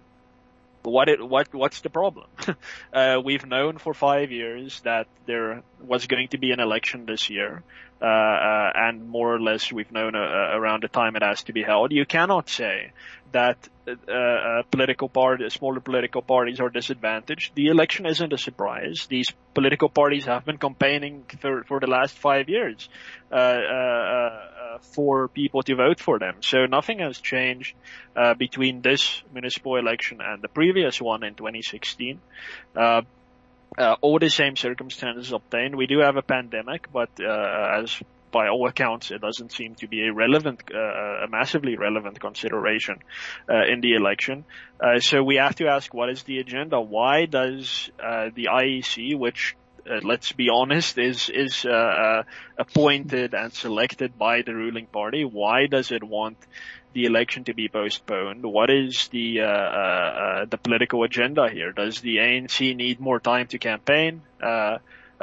what 0.82 1.08
it, 1.08 1.26
what 1.26 1.54
what's 1.54 1.80
the 1.82 1.90
problem? 1.90 2.26
uh, 2.92 3.20
we've 3.24 3.46
known 3.46 3.78
for 3.78 3.94
five 3.94 4.32
years 4.32 4.80
that 4.80 5.06
there 5.26 5.62
was 5.80 6.06
going 6.06 6.28
to 6.28 6.38
be 6.38 6.50
an 6.50 6.58
election 6.60 7.06
this 7.06 7.30
year, 7.30 7.62
uh, 8.00 8.04
uh, 8.04 8.72
and 8.74 9.08
more 9.08 9.32
or 9.34 9.40
less 9.40 9.70
we've 9.72 9.92
known 9.92 10.16
uh, 10.16 10.18
around 10.18 10.82
the 10.82 10.88
time 10.88 11.14
it 11.14 11.22
has 11.22 11.44
to 11.44 11.52
be 11.52 11.62
held. 11.62 11.92
You 11.92 12.04
cannot 12.04 12.48
say 12.48 12.90
that 13.32 13.68
uh, 13.86 13.92
uh, 13.92 14.62
political 14.70 15.08
parties, 15.08 15.54
smaller 15.54 15.80
political 15.80 16.22
parties 16.22 16.60
are 16.60 16.68
disadvantaged. 16.68 17.54
The 17.54 17.68
election 17.68 18.06
isn't 18.06 18.32
a 18.32 18.38
surprise. 18.38 19.06
These 19.08 19.32
political 19.54 19.88
parties 19.88 20.26
have 20.26 20.44
been 20.44 20.58
campaigning 20.58 21.24
for, 21.40 21.64
for 21.64 21.80
the 21.80 21.86
last 21.86 22.16
five 22.16 22.48
years 22.48 22.88
uh, 23.30 23.34
uh, 23.34 23.38
uh 23.38 24.51
for 24.80 25.28
people 25.28 25.62
to 25.62 25.74
vote 25.74 26.00
for 26.00 26.18
them. 26.18 26.36
So 26.40 26.66
nothing 26.66 27.00
has 27.00 27.18
changed 27.18 27.74
uh, 28.16 28.34
between 28.34 28.82
this 28.82 29.22
municipal 29.32 29.76
election 29.76 30.20
and 30.20 30.42
the 30.42 30.48
previous 30.48 31.00
one 31.00 31.22
in 31.24 31.34
2016. 31.34 32.20
all 32.76 34.18
the 34.18 34.28
same 34.28 34.56
circumstances 34.56 35.32
obtained. 35.32 35.76
We 35.76 35.86
do 35.86 36.00
have 36.00 36.16
a 36.16 36.22
pandemic, 36.22 36.92
but 36.92 37.10
as 37.20 38.02
by 38.32 38.48
all 38.48 38.66
accounts, 38.66 39.10
it 39.10 39.20
doesn't 39.20 39.52
seem 39.52 39.76
to 39.76 39.86
be 39.86 40.08
a 40.08 40.12
relevant, 40.12 40.62
uh, 40.74 41.24
a 41.24 41.28
massively 41.28 41.76
relevant 41.76 42.18
consideration 42.18 42.96
uh, 43.48 43.64
in 43.70 43.80
the 43.80 43.94
election. 43.94 44.44
Uh, 44.80 44.98
so 44.98 45.22
we 45.22 45.36
have 45.36 45.54
to 45.56 45.68
ask, 45.68 45.94
what 45.94 46.08
is 46.08 46.24
the 46.24 46.38
agenda? 46.38 46.80
Why 46.80 47.26
does 47.26 47.90
uh, 48.02 48.30
the 48.34 48.48
IEC, 48.50 49.16
which 49.16 49.54
uh, 49.90 50.00
let's 50.02 50.32
be 50.32 50.48
honest, 50.48 50.98
is 50.98 51.28
is 51.28 51.64
uh, 51.64 52.22
appointed 52.58 53.34
and 53.34 53.52
selected 53.52 54.18
by 54.18 54.42
the 54.42 54.54
ruling 54.54 54.86
party, 54.86 55.24
why 55.24 55.66
does 55.66 55.90
it 55.90 56.02
want 56.02 56.36
the 56.92 57.04
election 57.04 57.44
to 57.44 57.54
be 57.54 57.68
postponed? 57.68 58.44
What 58.44 58.70
is 58.70 59.08
the 59.08 59.40
uh, 59.40 59.44
uh, 59.44 60.44
the 60.46 60.58
political 60.58 61.02
agenda 61.04 61.48
here? 61.50 61.72
Does 61.72 62.00
the 62.00 62.16
ANC 62.16 62.76
need 62.76 63.00
more 63.00 63.20
time 63.20 63.46
to 63.48 63.58
campaign? 63.58 64.22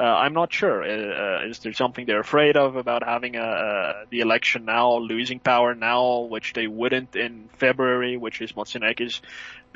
Uh, 0.00 0.04
I'm 0.04 0.32
not 0.32 0.50
sure. 0.50 0.82
Uh, 0.82 1.42
uh, 1.44 1.48
is 1.50 1.58
there 1.58 1.74
something 1.74 2.06
they're 2.06 2.20
afraid 2.20 2.56
of 2.56 2.76
about 2.76 3.02
having 3.06 3.36
a, 3.36 4.04
the 4.08 4.20
election 4.20 4.64
now, 4.64 4.96
losing 4.96 5.40
power 5.40 5.74
now, 5.74 6.20
which 6.20 6.54
they 6.54 6.66
wouldn't 6.66 7.16
in 7.16 7.50
February, 7.58 8.16
which 8.16 8.40
is 8.40 8.52
Moseneke's 8.52 9.20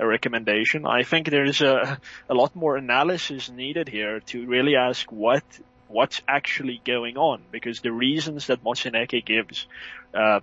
recommendation? 0.00 0.86
I 0.86 1.02
think 1.02 1.28
there's 1.28 1.60
a, 1.60 2.00
a 2.30 2.34
lot 2.34 2.56
more 2.56 2.78
analysis 2.78 3.50
needed 3.50 3.86
here 3.86 4.20
to 4.20 4.46
really 4.46 4.76
ask 4.76 5.12
what 5.12 5.44
what's 5.88 6.22
actually 6.26 6.80
going 6.84 7.18
on, 7.18 7.42
because 7.52 7.80
the 7.80 7.92
reasons 7.92 8.46
that 8.46 8.64
Moseneke 8.64 9.24
gives 9.26 9.66
uh, 10.14 10.40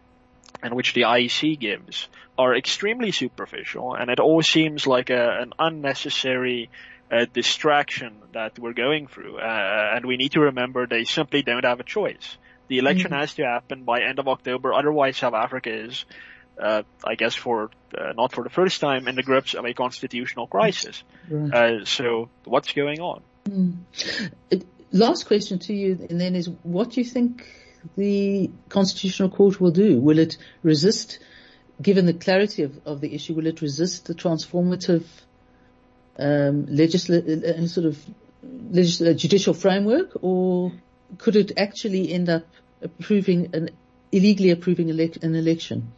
and 0.62 0.76
which 0.76 0.94
the 0.94 1.02
IEC 1.02 1.60
gives 1.60 2.08
are 2.38 2.56
extremely 2.56 3.12
superficial, 3.12 3.96
and 3.96 4.12
it 4.12 4.20
all 4.20 4.44
seems 4.44 4.86
like 4.86 5.10
a, 5.10 5.42
an 5.42 5.54
unnecessary 5.58 6.70
uh, 7.12 7.26
distraction 7.34 8.16
that 8.34 8.58
we're 8.58 8.74
going 8.74 9.08
through. 9.08 9.38
Uh, 9.38 9.92
and 9.96 10.06
we 10.06 10.18
need 10.18 10.32
to 10.34 10.40
remember 10.40 10.88
they 10.88 11.04
simply 11.04 11.42
don't 11.42 11.66
have 11.66 11.80
a 11.80 11.84
choice. 11.84 12.38
The 12.68 12.78
election 12.78 13.12
mm-hmm. 13.12 13.20
has 13.20 13.34
to 13.34 13.44
happen 13.44 13.84
by 13.84 14.02
end 14.02 14.20
of 14.20 14.28
October. 14.28 14.74
Otherwise, 14.74 15.18
South 15.18 15.34
Africa 15.34 15.70
is, 15.70 16.06
uh, 16.62 16.84
I 17.04 17.16
guess, 17.16 17.36
for 17.36 17.70
uh, 17.98 18.14
not 18.16 18.32
for 18.32 18.44
the 18.44 18.50
first 18.50 18.80
time 18.80 19.10
in 19.10 19.16
the 19.16 19.24
grips 19.24 19.54
of 19.56 19.66
a 19.66 19.74
constitutional 19.74 20.48
crisis. 20.48 21.04
Right. 21.30 21.54
Uh, 21.54 21.86
so, 21.86 22.30
what's 22.46 22.72
going 22.72 23.02
on? 23.02 23.22
Mm. 23.50 23.76
Last 24.94 25.26
question 25.26 25.60
to 25.60 25.74
you, 25.74 26.08
and 26.10 26.20
then 26.20 26.36
is 26.36 26.50
what 26.64 26.92
do 26.92 27.02
you 27.02 27.06
think 27.06 27.46
the 27.98 28.50
Constitutional 28.70 29.30
Court 29.30 29.60
will 29.60 29.72
do? 29.72 30.00
Will 30.00 30.20
it 30.20 30.38
resist, 30.64 31.20
given 31.82 32.06
the 32.06 32.14
clarity 32.14 32.64
of, 32.64 32.80
of 32.86 33.02
the 33.02 33.14
issue, 33.14 33.34
will 33.34 33.48
it 33.48 33.62
resist 33.62 34.06
the 34.06 34.14
transformative 34.14 35.04
um, 36.18 36.66
legislative 36.68 37.44
uh, 37.44 37.68
sort 37.68 37.86
of 37.86 37.98
legis- 38.44 39.02
uh, 39.02 39.14
judicial 39.14 39.54
framework, 39.54 40.12
or 40.22 40.72
could 41.18 41.36
it 41.36 41.54
actually 41.58 42.12
end 42.12 42.30
up 42.30 42.44
approving 42.82 43.50
an 43.54 43.70
illegally 44.12 44.50
approving 44.50 44.88
elec- 44.88 45.24
an 45.24 45.36
election? 45.36 45.92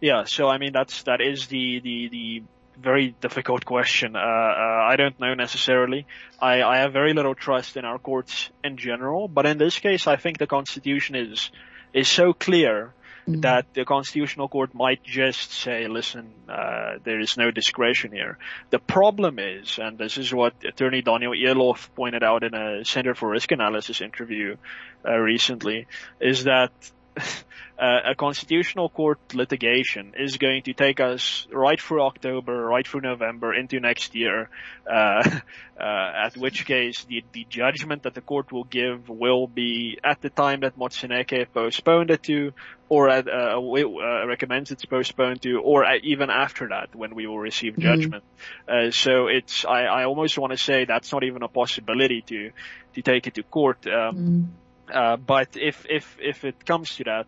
Yeah, 0.00 0.24
so 0.24 0.48
I 0.48 0.58
mean 0.58 0.72
that's 0.72 1.02
that 1.04 1.20
is 1.20 1.46
the 1.46 1.80
the 1.80 2.08
the 2.08 2.42
very 2.78 3.14
difficult 3.20 3.64
question. 3.64 4.16
Uh, 4.16 4.18
uh, 4.18 4.22
I 4.22 4.96
don't 4.96 5.18
know 5.20 5.34
necessarily. 5.34 6.06
I, 6.40 6.62
I 6.62 6.78
have 6.78 6.92
very 6.92 7.12
little 7.14 7.34
trust 7.34 7.76
in 7.76 7.84
our 7.84 7.98
courts 7.98 8.50
in 8.64 8.76
general, 8.76 9.28
but 9.28 9.46
in 9.46 9.58
this 9.58 9.78
case, 9.78 10.06
I 10.06 10.16
think 10.16 10.38
the 10.38 10.46
Constitution 10.46 11.14
is 11.14 11.50
is 11.92 12.08
so 12.08 12.32
clear 12.32 12.92
mm-hmm. 13.26 13.40
that 13.40 13.72
the 13.74 13.84
Constitutional 13.84 14.48
Court 14.48 14.74
might 14.74 15.02
just 15.02 15.50
say, 15.50 15.86
"Listen, 15.88 16.32
uh, 16.48 16.98
there 17.04 17.20
is 17.20 17.36
no 17.36 17.50
discretion 17.50 18.12
here." 18.12 18.38
The 18.70 18.78
problem 18.78 19.38
is, 19.38 19.78
and 19.78 19.98
this 19.98 20.18
is 20.18 20.32
what 20.32 20.54
Attorney 20.64 21.02
Daniel 21.02 21.32
Eloff 21.32 21.88
pointed 21.94 22.22
out 22.22 22.44
in 22.44 22.54
a 22.54 22.84
Center 22.84 23.14
for 23.14 23.28
Risk 23.28 23.52
Analysis 23.52 24.00
interview 24.00 24.56
uh, 25.04 25.16
recently, 25.16 25.86
is 26.20 26.44
that 26.44 26.72
a 27.78 28.14
constitutional 28.16 28.88
court 28.88 29.18
litigation 29.34 30.14
is 30.16 30.36
going 30.36 30.62
to 30.62 30.72
take 30.72 31.00
us 31.00 31.46
right 31.52 31.80
through 31.80 32.02
October, 32.02 32.64
right 32.64 32.86
through 32.86 33.00
November, 33.00 33.52
into 33.52 33.80
next 33.80 34.14
year. 34.14 34.48
Uh, 34.88 35.22
uh, 35.80 36.12
at 36.26 36.36
which 36.36 36.66
case, 36.66 37.04
the 37.04 37.24
the 37.32 37.44
judgment 37.48 38.04
that 38.04 38.14
the 38.14 38.20
court 38.20 38.52
will 38.52 38.64
give 38.64 39.08
will 39.08 39.46
be 39.48 39.98
at 40.04 40.20
the 40.20 40.30
time 40.30 40.60
that 40.60 40.78
Moseneke 40.78 41.46
postponed 41.52 42.10
it 42.10 42.22
to, 42.24 42.52
or 42.88 43.08
at, 43.08 43.26
uh, 43.26 43.58
uh, 43.58 44.26
recommends 44.26 44.70
it's 44.70 44.84
postponed 44.84 45.42
to, 45.42 45.60
or 45.60 45.84
even 46.04 46.30
after 46.30 46.68
that 46.68 46.94
when 46.94 47.14
we 47.14 47.26
will 47.26 47.40
receive 47.40 47.72
mm-hmm. 47.72 47.82
judgment. 47.82 48.24
Mm. 48.68 48.94
so 48.94 49.26
it's 49.26 49.64
I, 49.64 49.82
I 49.82 50.04
almost 50.04 50.38
want 50.38 50.52
to 50.52 50.58
say 50.58 50.84
that's 50.84 51.12
not 51.12 51.24
even 51.24 51.42
a 51.42 51.48
possibility 51.48 52.22
to 52.22 52.50
to 52.94 53.02
take 53.02 53.26
it 53.26 53.34
to 53.34 53.42
court. 53.42 53.84
Um, 53.86 54.16
mm 54.16 54.46
uh, 54.92 55.16
but 55.16 55.56
if, 55.56 55.86
if, 55.88 56.16
if 56.20 56.44
it 56.44 56.64
comes 56.64 56.96
to 56.96 57.04
that, 57.04 57.26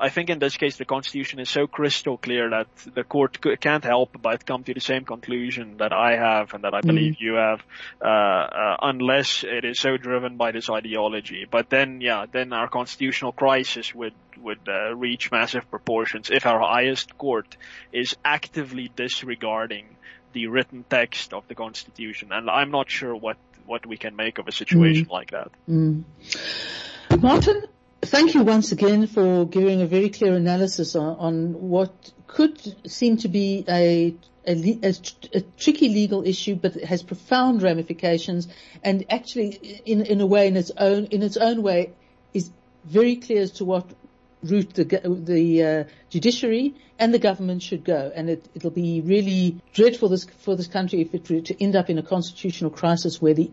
I 0.00 0.10
think 0.10 0.30
in 0.30 0.38
this 0.38 0.56
case 0.56 0.76
the 0.76 0.84
constitution 0.84 1.40
is 1.40 1.50
so 1.50 1.66
crystal 1.66 2.16
clear 2.18 2.50
that 2.50 2.68
the 2.94 3.02
court 3.02 3.38
can't 3.60 3.82
help 3.82 4.16
but 4.22 4.46
come 4.46 4.62
to 4.64 4.72
the 4.72 4.80
same 4.80 5.04
conclusion 5.04 5.78
that 5.78 5.92
I 5.92 6.14
have 6.14 6.54
and 6.54 6.62
that 6.62 6.72
I 6.72 6.82
believe 6.82 7.14
mm. 7.14 7.20
you 7.20 7.34
have, 7.34 7.62
uh, 8.00 8.06
uh, 8.06 8.76
unless 8.82 9.42
it 9.42 9.64
is 9.64 9.80
so 9.80 9.96
driven 9.96 10.36
by 10.36 10.52
this 10.52 10.70
ideology. 10.70 11.46
But 11.50 11.68
then, 11.68 12.00
yeah, 12.00 12.26
then 12.30 12.52
our 12.52 12.68
constitutional 12.68 13.32
crisis 13.32 13.92
would 13.92 14.14
would 14.40 14.68
uh, 14.68 14.94
reach 14.94 15.32
massive 15.32 15.68
proportions 15.68 16.30
if 16.30 16.46
our 16.46 16.60
highest 16.60 17.18
court 17.18 17.56
is 17.92 18.16
actively 18.24 18.92
disregarding 18.94 19.96
the 20.32 20.46
written 20.46 20.84
text 20.88 21.34
of 21.34 21.48
the 21.48 21.56
constitution. 21.56 22.28
And 22.30 22.48
I'm 22.48 22.70
not 22.70 22.88
sure 22.88 23.16
what 23.16 23.36
what 23.68 23.86
we 23.86 23.96
can 23.96 24.16
make 24.16 24.38
of 24.38 24.48
a 24.48 24.52
situation 24.52 25.04
mm. 25.04 25.10
like 25.10 25.30
that. 25.30 25.50
Mm. 25.68 26.04
Martin, 27.20 27.64
thank 28.02 28.34
you 28.34 28.42
once 28.42 28.72
again 28.72 29.06
for 29.06 29.44
giving 29.44 29.82
a 29.82 29.86
very 29.86 30.08
clear 30.08 30.34
analysis 30.34 30.96
on, 30.96 31.16
on 31.18 31.52
what 31.52 32.12
could 32.26 32.58
seem 32.90 33.18
to 33.18 33.28
be 33.28 33.64
a 33.68 34.14
a, 34.46 34.78
a, 34.82 34.94
a, 35.34 35.40
tricky 35.58 35.90
legal 35.90 36.26
issue, 36.26 36.54
but 36.54 36.74
it 36.74 36.84
has 36.84 37.02
profound 37.02 37.60
ramifications, 37.60 38.48
and 38.82 39.04
actually, 39.10 39.50
in 39.84 40.00
in 40.06 40.22
a 40.22 40.26
way, 40.26 40.46
in 40.46 40.56
its 40.56 40.70
own 40.78 41.04
in 41.06 41.22
its 41.22 41.36
own 41.36 41.62
way, 41.62 41.92
is 42.32 42.50
very 42.86 43.16
clear 43.16 43.42
as 43.42 43.50
to 43.58 43.66
what 43.66 43.84
route 44.42 44.74
the 44.74 44.84
the 44.84 45.62
uh, 45.62 45.84
judiciary 46.10 46.74
and 46.98 47.14
the 47.14 47.18
government 47.18 47.62
should 47.62 47.84
go. 47.84 48.12
And 48.14 48.30
it, 48.30 48.48
it'll 48.54 48.70
be 48.70 49.00
really 49.00 49.60
dreadful 49.72 50.08
this, 50.08 50.26
for 50.38 50.56
this 50.56 50.66
country 50.66 51.00
if 51.00 51.14
it 51.14 51.30
were 51.30 51.40
to 51.40 51.62
end 51.62 51.76
up 51.76 51.90
in 51.90 51.98
a 51.98 52.02
constitutional 52.02 52.70
crisis 52.70 53.22
where 53.22 53.34
the 53.34 53.50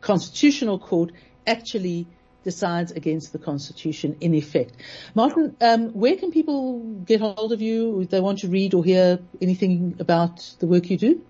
constitutional 0.00 0.78
court 0.78 1.12
actually 1.46 2.06
decides 2.44 2.92
against 2.92 3.32
the 3.32 3.38
constitution 3.38 4.16
in 4.20 4.34
effect. 4.34 4.72
Martin, 5.14 5.56
um, 5.60 5.90
where 5.90 6.16
can 6.16 6.30
people 6.30 6.80
get 7.04 7.20
hold 7.20 7.52
of 7.52 7.60
you 7.60 8.00
if 8.00 8.10
they 8.10 8.20
want 8.20 8.38
to 8.38 8.48
read 8.48 8.74
or 8.74 8.84
hear 8.84 9.18
anything 9.40 9.96
about 9.98 10.54
the 10.60 10.66
work 10.66 10.88
you 10.90 10.96
do? 10.96 11.22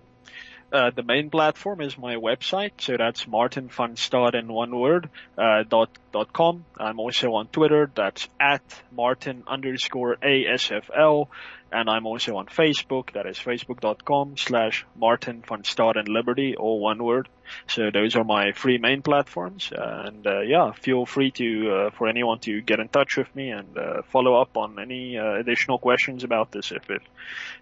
Uh, 0.71 0.91
the 0.95 1.01
main 1.01 1.31
platform 1.31 1.81
is 1.81 1.97
my 1.97 2.15
website, 2.15 2.73
so 2.77 2.95
that's 2.95 3.27
Martin 3.27 3.69
van 3.69 3.95
Staden 3.95 4.35
in 4.35 4.53
one 4.53 4.77
word, 4.77 5.09
uh, 5.35 5.63
dot, 5.67 5.89
dot 6.11 6.31
com. 6.31 6.63
I'm 6.77 6.99
also 6.99 7.33
on 7.33 7.47
Twitter, 7.47 7.89
that's 7.95 8.27
at 8.39 8.61
Martin 8.91 9.43
underscore 9.47 10.17
ASFL, 10.17 11.27
and 11.71 11.89
I'm 11.89 12.05
also 12.05 12.37
on 12.37 12.45
Facebook, 12.45 13.13
that 13.13 13.25
is 13.25 13.39
facebook.com 13.39 14.37
slash 14.37 14.85
Martin 14.95 15.43
van 15.47 15.63
Staden 15.63 16.07
Liberty, 16.07 16.55
all 16.55 16.79
one 16.79 17.03
word. 17.03 17.29
So 17.67 17.89
those 17.91 18.15
are 18.15 18.23
my 18.23 18.51
three 18.51 18.77
main 18.77 19.01
platforms, 19.01 19.71
and 19.75 20.27
uh, 20.27 20.41
yeah, 20.41 20.71
feel 20.73 21.07
free 21.07 21.31
to, 21.31 21.71
uh, 21.71 21.89
for 21.97 22.07
anyone 22.07 22.39
to 22.41 22.61
get 22.61 22.79
in 22.79 22.89
touch 22.89 23.17
with 23.17 23.35
me 23.35 23.49
and 23.49 23.75
uh, 23.75 24.03
follow 24.11 24.39
up 24.39 24.55
on 24.55 24.77
any 24.79 25.15
additional 25.15 25.79
questions 25.79 26.23
about 26.23 26.51
this 26.51 26.71
if, 26.71 26.87
if, 26.91 27.01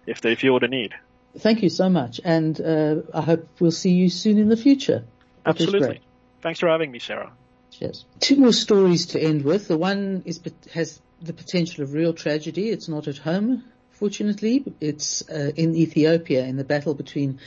if 0.06 0.20
they 0.20 0.34
feel 0.34 0.60
the 0.60 0.68
need. 0.68 0.92
Thank 1.38 1.62
you 1.62 1.68
so 1.68 1.88
much, 1.88 2.20
and 2.24 2.60
uh, 2.60 2.96
I 3.14 3.20
hope 3.20 3.48
we'll 3.60 3.70
see 3.70 3.92
you 3.92 4.10
soon 4.10 4.38
in 4.38 4.48
the 4.48 4.56
future. 4.56 5.04
Absolutely. 5.46 6.00
Thanks 6.42 6.60
for 6.60 6.68
having 6.68 6.90
me, 6.90 6.98
Sara. 6.98 7.32
Cheers. 7.70 8.04
Two 8.20 8.36
more 8.36 8.52
stories 8.52 9.06
to 9.06 9.22
end 9.22 9.44
with. 9.44 9.68
The 9.68 9.78
one 9.78 10.22
is 10.26 10.40
has 10.72 11.00
the 11.22 11.32
potential 11.32 11.84
of 11.84 11.92
real 11.92 12.12
tragedy. 12.12 12.70
It's 12.70 12.88
not 12.88 13.08
at 13.08 13.18
home, 13.18 13.64
fortunately. 13.90 14.64
It's 14.80 15.28
uh, 15.28 15.52
in 15.56 15.74
Ethiopia 15.74 16.44
in 16.44 16.56
the 16.56 16.64
battle 16.64 16.94
between 16.94 17.40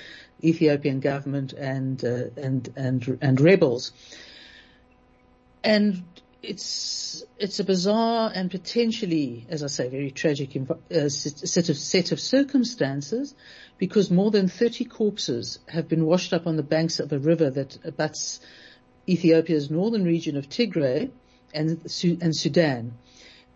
Ethiopian 0.44 1.00
government 1.00 1.54
and 1.54 2.04
uh, 2.04 2.26
and 2.38 2.70
and 2.76 3.18
and 3.22 3.42
rebels. 3.42 3.92
And 5.64 6.04
it's 6.44 7.24
it's 7.38 7.60
a 7.60 7.64
bizarre 7.64 8.32
and 8.34 8.50
potentially, 8.50 9.46
as 9.50 9.64
I 9.64 9.68
say, 9.68 9.90
very 9.90 10.12
tragic 10.12 10.58
uh, 10.58 11.10
set 11.10 11.70
of 11.70 11.78
set 11.78 12.12
of 12.12 12.20
circumstances, 12.20 13.36
because 13.78 14.10
more 14.10 14.32
than 14.32 14.48
30 14.48 14.86
corpses 14.86 15.60
have 15.68 15.88
been 15.88 16.06
washed 16.06 16.34
up 16.34 16.48
on 16.48 16.56
the 16.56 16.64
banks 16.64 17.00
of 17.00 17.12
a 17.12 17.20
river 17.20 17.50
that 17.50 17.78
abuts 17.84 18.40
Ethiopia's 19.08 19.70
northern 19.70 20.04
region 20.04 20.38
of 20.38 20.50
Tigray 20.50 21.12
and 21.54 21.80
and 22.22 22.36
Sudan. 22.36 22.94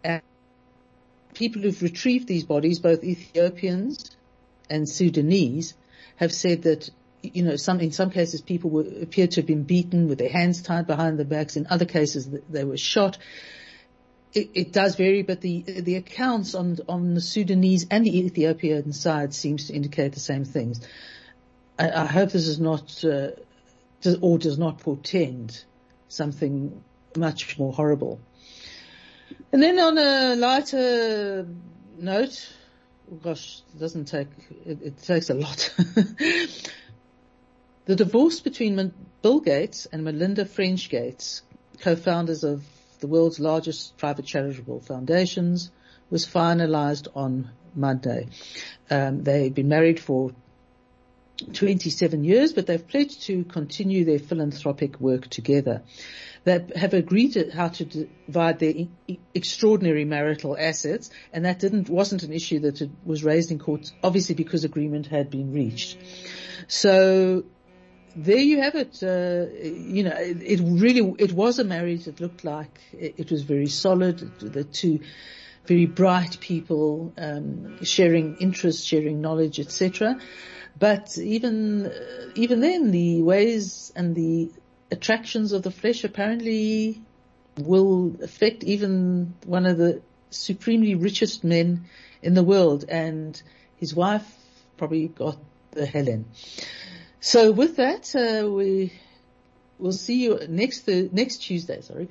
And 0.03 0.21
people 1.33 1.63
who've 1.63 1.81
retrieved 1.81 2.27
these 2.27 2.43
bodies, 2.43 2.79
both 2.79 3.03
Ethiopians 3.03 4.15
and 4.69 4.87
Sudanese, 4.87 5.73
have 6.17 6.33
said 6.33 6.63
that 6.63 6.89
you 7.33 7.43
know, 7.43 7.55
some, 7.55 7.79
in 7.79 7.91
some 7.91 8.09
cases 8.09 8.41
people 8.41 8.69
were, 8.69 8.85
appeared 9.01 9.31
to 9.31 9.41
have 9.41 9.47
been 9.47 9.63
beaten 9.63 10.07
with 10.07 10.19
their 10.19 10.29
hands 10.29 10.61
tied 10.61 10.87
behind 10.87 11.17
their 11.17 11.25
backs. 11.25 11.55
In 11.55 11.67
other 11.69 11.85
cases 11.85 12.29
they 12.49 12.63
were 12.63 12.77
shot. 12.77 13.17
It, 14.33 14.51
it, 14.53 14.73
does 14.73 14.95
vary, 14.95 15.21
but 15.23 15.39
the 15.39 15.61
the 15.61 15.95
accounts 15.95 16.55
on 16.55 16.77
on 16.89 17.13
the 17.13 17.21
Sudanese 17.21 17.87
and 17.89 18.05
the 18.05 18.19
Ethiopian 18.19 18.91
side 18.91 19.33
seems 19.33 19.67
to 19.67 19.73
indicate 19.73 20.11
the 20.11 20.19
same 20.19 20.43
things. 20.43 20.85
I, 21.79 21.89
I 21.89 22.05
hope 22.05 22.31
this 22.31 22.47
is 22.47 22.59
not 22.59 23.03
uh, 23.05 23.29
does, 24.01 24.17
or 24.21 24.37
does 24.37 24.57
not 24.57 24.79
portend 24.79 25.63
something 26.09 26.83
much 27.15 27.57
more 27.57 27.73
horrible. 27.73 28.19
And 29.51 29.61
then 29.61 29.79
on 29.79 29.97
a 29.97 30.35
lighter 30.35 31.47
note, 31.97 32.53
gosh, 33.23 33.61
it 33.73 33.79
doesn't 33.79 34.05
take 34.05 34.27
it, 34.65 34.79
it 34.81 35.01
takes 35.01 35.29
a 35.29 35.33
lot. 35.33 35.73
The 37.85 37.95
divorce 37.95 38.39
between 38.39 38.93
Bill 39.21 39.39
Gates 39.39 39.85
and 39.85 40.03
Melinda 40.03 40.45
French 40.45 40.89
Gates, 40.89 41.43
co-founders 41.81 42.43
of 42.43 42.63
the 42.99 43.07
world's 43.07 43.39
largest 43.39 43.95
private 43.97 44.25
charitable 44.25 44.79
foundations, 44.79 45.69
was 46.09 46.25
finalized 46.25 47.07
on 47.15 47.51
Monday. 47.75 48.29
Um, 48.89 49.23
they've 49.23 49.53
been 49.53 49.67
married 49.67 49.99
for 49.99 50.31
27 51.53 52.23
years, 52.23 52.53
but 52.53 52.65
they've 52.65 52.87
pledged 52.87 53.23
to 53.23 53.43
continue 53.43 54.03
their 54.03 54.19
philanthropic 54.19 54.99
work 54.99 55.27
together. 55.27 55.83
They 56.43 56.65
have 56.75 56.93
agreed 56.93 57.51
how 57.53 57.67
to 57.69 57.85
divide 57.85 58.59
their 58.59 58.73
extraordinary 59.33 60.05
marital 60.05 60.57
assets, 60.57 61.11
and 61.33 61.45
that 61.45 61.59
didn't 61.59 61.89
wasn't 61.89 62.23
an 62.23 62.33
issue 62.33 62.59
that 62.59 62.89
was 63.03 63.23
raised 63.23 63.51
in 63.51 63.59
court, 63.59 63.91
obviously 64.03 64.33
because 64.35 64.63
agreement 64.63 65.07
had 65.07 65.29
been 65.29 65.53
reached. 65.53 65.97
So 66.67 67.43
there 68.15 68.37
you 68.37 68.61
have 68.61 68.75
it. 68.75 69.03
Uh, 69.03 69.51
you 69.61 70.03
know, 70.03 70.15
it, 70.15 70.41
it, 70.41 70.59
really, 70.63 71.15
it 71.19 71.31
was 71.31 71.59
a 71.59 71.63
marriage. 71.63 72.07
It 72.07 72.19
looked 72.19 72.43
like 72.43 72.79
it, 72.93 73.15
it 73.17 73.31
was 73.31 73.43
very 73.43 73.67
solid. 73.67 74.39
The 74.39 74.63
two 74.63 75.01
very 75.65 75.85
bright 75.85 76.39
people, 76.39 77.13
um, 77.17 77.83
sharing 77.83 78.37
interests, 78.37 78.83
sharing 78.83 79.21
knowledge, 79.21 79.59
etc. 79.59 80.19
But 80.77 81.17
even, 81.17 81.87
uh, 81.87 81.91
even 82.35 82.59
then, 82.59 82.91
the 82.91 83.21
ways 83.23 83.91
and 83.95 84.15
the 84.15 84.51
attractions 84.91 85.51
of 85.51 85.63
the 85.63 85.71
flesh 85.71 86.03
apparently 86.03 87.01
will 87.57 88.15
affect 88.21 88.63
even 88.63 89.33
one 89.45 89.65
of 89.65 89.77
the 89.77 90.01
supremely 90.29 90.95
richest 90.95 91.43
men 91.43 91.85
in 92.21 92.33
the 92.33 92.43
world 92.43 92.85
and 92.89 93.41
his 93.77 93.95
wife 93.95 94.27
probably 94.77 95.07
got 95.07 95.37
the 95.71 95.85
Helen. 95.85 96.25
So 97.25 97.51
with 97.51 97.75
that, 97.77 98.15
uh, 98.15 98.47
we 98.47 98.93
will 99.79 99.93
see 99.93 100.25
you 100.25 100.39
next, 100.47 100.87
uh, 100.87 101.07
next 101.11 101.37
Tuesday, 101.37 101.81
sorry, 101.81 102.07